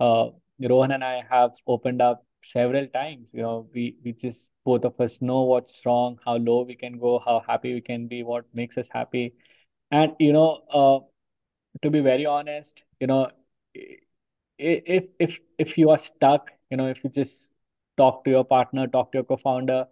Uh, 0.00 0.30
Rohan 0.60 0.92
and 0.92 1.04
I 1.04 1.22
have 1.30 1.52
opened 1.66 2.02
up 2.02 2.24
several 2.44 2.86
times. 2.88 3.30
You 3.32 3.42
know, 3.42 3.68
we 3.74 3.96
we 4.04 4.12
just 4.12 4.48
both 4.64 4.84
of 4.84 5.00
us 5.00 5.18
know 5.20 5.42
what's 5.42 5.80
wrong, 5.86 6.18
how 6.24 6.36
low 6.36 6.62
we 6.62 6.76
can 6.76 6.98
go, 6.98 7.20
how 7.24 7.42
happy 7.46 7.74
we 7.74 7.80
can 7.82 8.06
be, 8.08 8.22
what 8.24 8.44
makes 8.54 8.76
us 8.78 8.88
happy. 8.92 9.34
And 9.90 10.12
you 10.20 10.32
know, 10.32 10.60
uh, 10.72 11.00
to 11.82 11.90
be 11.90 12.00
very 12.00 12.26
honest, 12.26 12.84
you 13.00 13.06
know, 13.08 13.28
if 14.58 15.04
if 15.18 15.38
if 15.58 15.78
you 15.78 15.90
are 15.90 15.98
stuck, 15.98 16.50
you 16.70 16.76
know, 16.78 16.88
if 16.88 17.04
you 17.04 17.10
just 17.10 17.49
talk 18.00 18.24
to 18.24 18.30
your 18.30 18.44
partner, 18.44 18.86
talk 18.98 19.12
to 19.12 19.18
your 19.18 19.24
co-founder, 19.24 19.86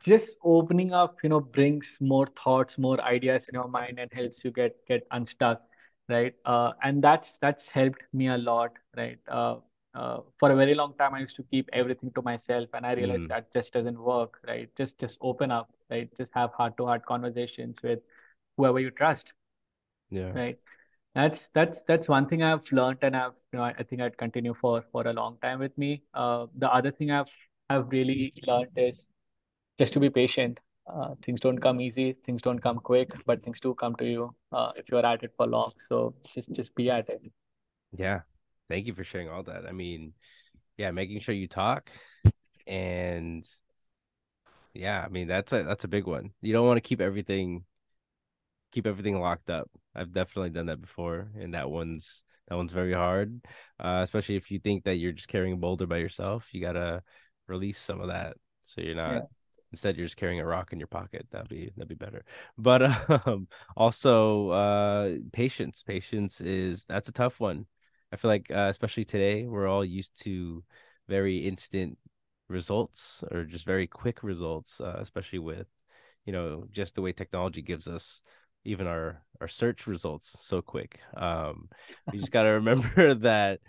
just 0.00 0.36
opening 0.44 0.92
up, 0.92 1.16
you 1.22 1.28
know, 1.28 1.40
brings 1.40 1.96
more 2.00 2.26
thoughts, 2.42 2.78
more 2.78 3.00
ideas 3.02 3.46
in 3.48 3.54
your 3.54 3.68
mind 3.68 3.98
and 3.98 4.12
helps 4.12 4.44
you 4.44 4.50
get 4.50 4.76
get 4.86 5.06
unstuck, 5.10 5.62
right? 6.08 6.34
Uh, 6.44 6.72
and 6.82 7.02
that's 7.02 7.38
that's 7.40 7.68
helped 7.68 8.02
me 8.12 8.28
a 8.28 8.38
lot, 8.38 8.72
right? 8.96 9.18
Uh, 9.28 9.56
uh, 9.94 10.18
for 10.38 10.50
a 10.52 10.56
very 10.56 10.74
long 10.74 10.94
time, 10.98 11.14
I 11.14 11.20
used 11.20 11.36
to 11.36 11.42
keep 11.50 11.68
everything 11.72 12.12
to 12.14 12.22
myself, 12.22 12.68
and 12.74 12.86
I 12.86 12.92
realized 12.94 13.24
Mm, 13.24 13.30
that 13.30 13.52
just 13.52 13.72
doesn't 13.72 13.98
work, 14.00 14.38
right? 14.46 14.68
Just 14.76 14.98
just 15.00 15.18
open 15.20 15.50
up, 15.50 15.70
right? 15.90 16.08
Just 16.16 16.32
have 16.34 16.50
heart-to-heart 16.52 17.06
conversations 17.06 17.76
with 17.82 18.00
whoever 18.56 18.80
you 18.80 18.90
trust, 18.90 19.32
yeah. 20.10 20.34
right? 20.34 20.58
That's 21.14 21.48
that's 21.54 21.82
that's 21.88 22.08
one 22.08 22.28
thing 22.28 22.42
I've 22.42 22.62
learned 22.70 22.98
and 23.02 23.16
I've 23.16 23.32
you 23.52 23.58
know 23.58 23.64
I, 23.64 23.74
I 23.78 23.82
think 23.82 24.00
I'd 24.00 24.16
continue 24.16 24.54
for 24.60 24.84
for 24.92 25.06
a 25.06 25.12
long 25.12 25.38
time 25.42 25.58
with 25.58 25.76
me. 25.76 26.02
Uh, 26.14 26.46
the 26.56 26.68
other 26.72 26.92
thing 26.92 27.10
I've 27.10 27.26
I've 27.68 27.88
really 27.88 28.32
learned 28.46 28.70
is 28.76 29.06
just 29.78 29.92
to 29.94 30.00
be 30.00 30.10
patient. 30.10 30.60
Uh, 30.86 31.14
things 31.24 31.40
don't 31.40 31.58
come 31.58 31.80
easy, 31.80 32.16
things 32.26 32.42
don't 32.42 32.60
come 32.60 32.78
quick, 32.78 33.10
but 33.26 33.42
things 33.42 33.60
do 33.60 33.74
come 33.74 33.94
to 33.96 34.04
you 34.04 34.34
uh, 34.52 34.72
if 34.76 34.86
you're 34.90 35.04
at 35.04 35.22
it 35.22 35.32
for 35.36 35.46
long. 35.46 35.72
So 35.88 36.14
just 36.34 36.52
just 36.52 36.74
be 36.74 36.90
at 36.90 37.08
it. 37.08 37.22
Yeah. 37.96 38.20
Thank 38.68 38.86
you 38.86 38.94
for 38.94 39.04
sharing 39.04 39.28
all 39.28 39.42
that. 39.44 39.66
I 39.66 39.72
mean, 39.72 40.12
yeah, 40.76 40.92
making 40.92 41.20
sure 41.20 41.34
you 41.34 41.48
talk 41.48 41.90
and 42.66 43.44
yeah, 44.74 45.02
I 45.04 45.08
mean 45.08 45.26
that's 45.26 45.52
a 45.52 45.62
that's 45.64 45.84
a 45.84 45.88
big 45.88 46.06
one. 46.06 46.30
You 46.40 46.52
don't 46.52 46.66
want 46.66 46.76
to 46.76 46.88
keep 46.88 47.00
everything 47.00 47.64
keep 48.72 48.86
everything 48.86 49.20
locked 49.20 49.50
up. 49.50 49.70
I've 49.94 50.12
definitely 50.12 50.50
done 50.50 50.66
that 50.66 50.80
before, 50.80 51.30
and 51.38 51.54
that 51.54 51.70
one's 51.70 52.22
that 52.48 52.56
one's 52.56 52.72
very 52.72 52.92
hard. 52.92 53.40
Uh, 53.78 54.00
especially 54.02 54.36
if 54.36 54.50
you 54.50 54.58
think 54.58 54.84
that 54.84 54.96
you're 54.96 55.12
just 55.12 55.28
carrying 55.28 55.54
a 55.54 55.56
boulder 55.56 55.86
by 55.86 55.98
yourself, 55.98 56.48
you 56.52 56.60
gotta 56.60 57.02
release 57.48 57.78
some 57.78 58.00
of 58.00 58.08
that 58.08 58.36
so 58.62 58.80
you're 58.80 58.94
not 58.94 59.22
Yeah, 59.22 59.26
instead 59.72 59.96
you're 59.96 60.06
just 60.06 60.16
carrying 60.16 60.40
a 60.40 60.46
rock 60.46 60.72
in 60.72 60.78
your 60.78 60.86
pocket. 60.88 61.26
That'd 61.30 61.48
be 61.48 61.70
that'd 61.76 61.88
be 61.88 61.94
better. 61.94 62.24
But 62.58 62.82
um, 63.26 63.48
also 63.76 64.48
uh, 64.50 65.14
patience. 65.32 65.82
Patience 65.82 66.40
is 66.40 66.84
that's 66.86 67.08
a 67.08 67.12
tough 67.12 67.40
one. 67.40 67.66
I 68.12 68.16
feel 68.16 68.30
like 68.30 68.50
uh, 68.50 68.68
especially 68.70 69.04
today 69.04 69.46
we're 69.46 69.68
all 69.68 69.84
used 69.84 70.20
to 70.22 70.64
very 71.08 71.38
instant 71.46 71.98
results 72.48 73.22
or 73.30 73.44
just 73.44 73.64
very 73.64 73.86
quick 73.86 74.22
results, 74.22 74.80
uh, 74.80 74.96
especially 75.00 75.38
with 75.38 75.66
you 76.24 76.32
know 76.32 76.66
just 76.70 76.94
the 76.94 77.02
way 77.02 77.12
technology 77.12 77.62
gives 77.62 77.86
us 77.88 78.22
even 78.64 78.86
our 78.86 79.22
our 79.40 79.48
search 79.48 79.86
results 79.86 80.36
so 80.40 80.60
quick. 80.60 81.00
Um, 81.16 81.68
you 82.12 82.20
just 82.20 82.32
got 82.36 82.42
to 82.42 82.50
remember 82.50 83.14
that 83.20 83.60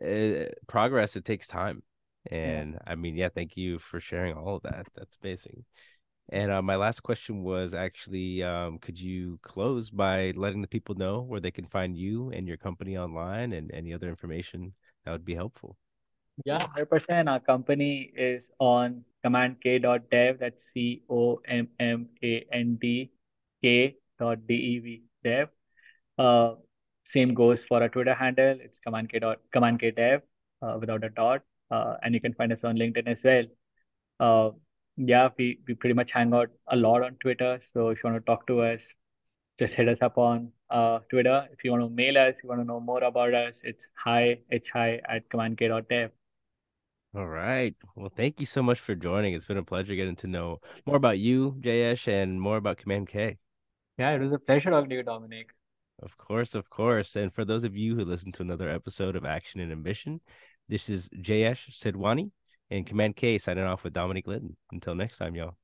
it, 0.00 0.48
uh, 0.48 0.54
progress 0.66 1.16
it 1.16 1.24
takes 1.24 1.46
time, 1.46 1.82
and 2.30 2.72
yeah. 2.74 2.92
I 2.92 2.94
mean, 2.94 3.16
yeah, 3.16 3.28
thank 3.34 3.56
you 3.56 3.78
for 3.78 4.00
sharing 4.00 4.34
all 4.34 4.56
of 4.56 4.62
that. 4.62 4.86
That's 4.94 5.18
amazing. 5.22 5.64
And 6.30 6.50
uh, 6.50 6.62
my 6.62 6.76
last 6.76 7.00
question 7.00 7.42
was 7.42 7.74
actually, 7.74 8.42
um, 8.42 8.78
could 8.78 8.98
you 8.98 9.38
close 9.42 9.90
by 9.90 10.32
letting 10.34 10.62
the 10.62 10.68
people 10.68 10.94
know 10.94 11.20
where 11.20 11.40
they 11.40 11.50
can 11.50 11.66
find 11.66 11.94
you 11.94 12.30
and 12.30 12.48
your 12.48 12.56
company 12.56 12.96
online 12.96 13.52
and 13.52 13.70
any 13.74 13.92
other 13.92 14.08
information 14.08 14.72
that 15.04 15.12
would 15.12 15.24
be 15.26 15.34
helpful? 15.34 15.76
Yeah, 16.46 16.66
100%. 16.66 17.28
Our 17.28 17.40
company 17.40 18.10
is 18.16 18.50
on 18.58 19.04
commandk.dev. 19.22 20.38
That's 20.40 20.64
C 20.72 21.02
O 21.10 21.40
M 21.46 21.68
M 21.78 22.08
A 22.22 22.46
N 22.50 22.78
D 22.80 23.10
K 23.62 23.96
dot 24.18 24.46
D 24.46 24.54
E 24.54 24.78
V 24.78 25.02
dev. 25.22 25.48
Uh, 26.18 26.54
same 27.12 27.34
goes 27.34 27.60
for 27.68 27.82
our 27.82 27.88
Twitter 27.88 28.14
handle. 28.14 28.56
It's 28.60 28.78
commandk 28.78 29.18
dot 29.20 29.40
commandk 29.52 29.94
dev 29.96 30.22
uh, 30.62 30.76
without 30.80 31.04
a 31.04 31.10
dot. 31.10 31.42
Uh, 31.70 31.94
and 32.02 32.14
you 32.14 32.20
can 32.20 32.34
find 32.34 32.52
us 32.52 32.62
on 32.64 32.76
LinkedIn 32.76 33.08
as 33.08 33.18
well. 33.24 33.44
Uh, 34.20 34.50
yeah, 34.96 35.28
we, 35.36 35.58
we 35.66 35.74
pretty 35.74 35.94
much 35.94 36.12
hang 36.12 36.32
out 36.32 36.50
a 36.68 36.76
lot 36.76 37.02
on 37.02 37.16
Twitter. 37.16 37.58
So 37.72 37.88
if 37.88 37.98
you 38.02 38.10
want 38.10 38.24
to 38.24 38.26
talk 38.30 38.46
to 38.46 38.60
us, 38.60 38.80
just 39.58 39.74
hit 39.74 39.88
us 39.88 39.98
up 40.02 40.18
on 40.18 40.52
uh, 40.70 40.98
Twitter. 41.10 41.48
If 41.52 41.64
you 41.64 41.70
want 41.70 41.82
to 41.82 41.88
mail 41.88 42.16
us, 42.18 42.34
you 42.42 42.48
want 42.48 42.60
to 42.60 42.64
know 42.64 42.80
more 42.80 43.02
about 43.02 43.34
us, 43.34 43.54
it's 43.62 43.84
hi, 43.94 44.38
hi 44.72 45.00
at 45.08 45.28
commandk.dev. 45.30 46.10
All 47.16 47.26
right. 47.26 47.74
Well, 47.94 48.12
thank 48.14 48.40
you 48.40 48.46
so 48.46 48.62
much 48.62 48.80
for 48.80 48.94
joining. 48.94 49.34
It's 49.34 49.46
been 49.46 49.56
a 49.56 49.62
pleasure 49.62 49.94
getting 49.94 50.16
to 50.16 50.26
know 50.26 50.60
more 50.86 50.96
about 50.96 51.18
you, 51.18 51.56
Jayesh, 51.60 52.08
and 52.08 52.40
more 52.40 52.56
about 52.56 52.78
Command 52.78 53.08
K. 53.08 53.38
Yeah, 53.98 54.10
it 54.10 54.20
was 54.20 54.32
a 54.32 54.38
pleasure 54.38 54.70
talking 54.70 54.90
to 54.90 54.96
you, 54.96 55.02
Dominique. 55.02 55.50
Of 56.02 56.16
course, 56.18 56.54
of 56.54 56.68
course. 56.68 57.16
And 57.16 57.32
for 57.32 57.44
those 57.44 57.64
of 57.64 57.76
you 57.76 57.94
who 57.94 58.04
listen 58.04 58.32
to 58.32 58.42
another 58.42 58.68
episode 58.68 59.16
of 59.16 59.24
Action 59.24 59.60
and 59.60 59.70
Ambition, 59.70 60.20
this 60.68 60.88
is 60.88 61.08
Jayesh 61.10 61.70
Sidhwani 61.70 62.30
and 62.70 62.86
Command 62.86 63.16
K 63.16 63.38
signing 63.38 63.64
off 63.64 63.84
with 63.84 63.92
Dominique 63.92 64.26
Linton. 64.26 64.56
Until 64.72 64.94
next 64.94 65.18
time, 65.18 65.34
y'all. 65.36 65.56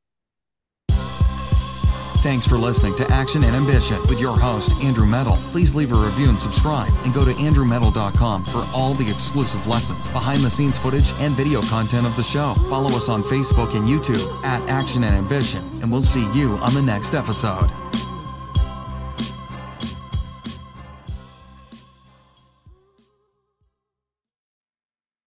Thanks 2.23 2.47
for 2.47 2.59
listening 2.59 2.95
to 2.97 3.11
Action 3.11 3.43
and 3.45 3.57
Ambition 3.57 3.99
with 4.07 4.21
your 4.21 4.39
host, 4.39 4.71
Andrew 4.83 5.07
Medal. 5.07 5.39
Please 5.53 5.75
leave 5.75 5.91
a 5.91 5.95
review 5.95 6.29
and 6.29 6.39
subscribe, 6.39 6.93
and 7.05 7.15
go 7.15 7.25
to 7.25 7.33
andrewmedal.com 7.33 8.45
for 8.45 8.69
all 8.75 8.93
the 8.93 9.11
exclusive 9.11 9.67
lessons, 9.67 10.11
behind 10.11 10.43
the 10.43 10.51
scenes 10.51 10.77
footage, 10.77 11.13
and 11.19 11.33
video 11.33 11.63
content 11.63 12.07
of 12.07 12.15
the 12.17 12.23
show. 12.23 12.53
Follow 12.69 12.95
us 12.95 13.09
on 13.09 13.23
Facebook 13.23 13.75
and 13.75 13.89
YouTube 13.89 14.31
at 14.45 14.61
Action 14.69 15.03
and 15.03 15.15
Ambition, 15.17 15.63
and 15.81 15.91
we'll 15.91 16.03
see 16.03 16.31
you 16.39 16.59
on 16.59 16.75
the 16.75 16.83
next 16.83 17.15
episode. 17.15 17.71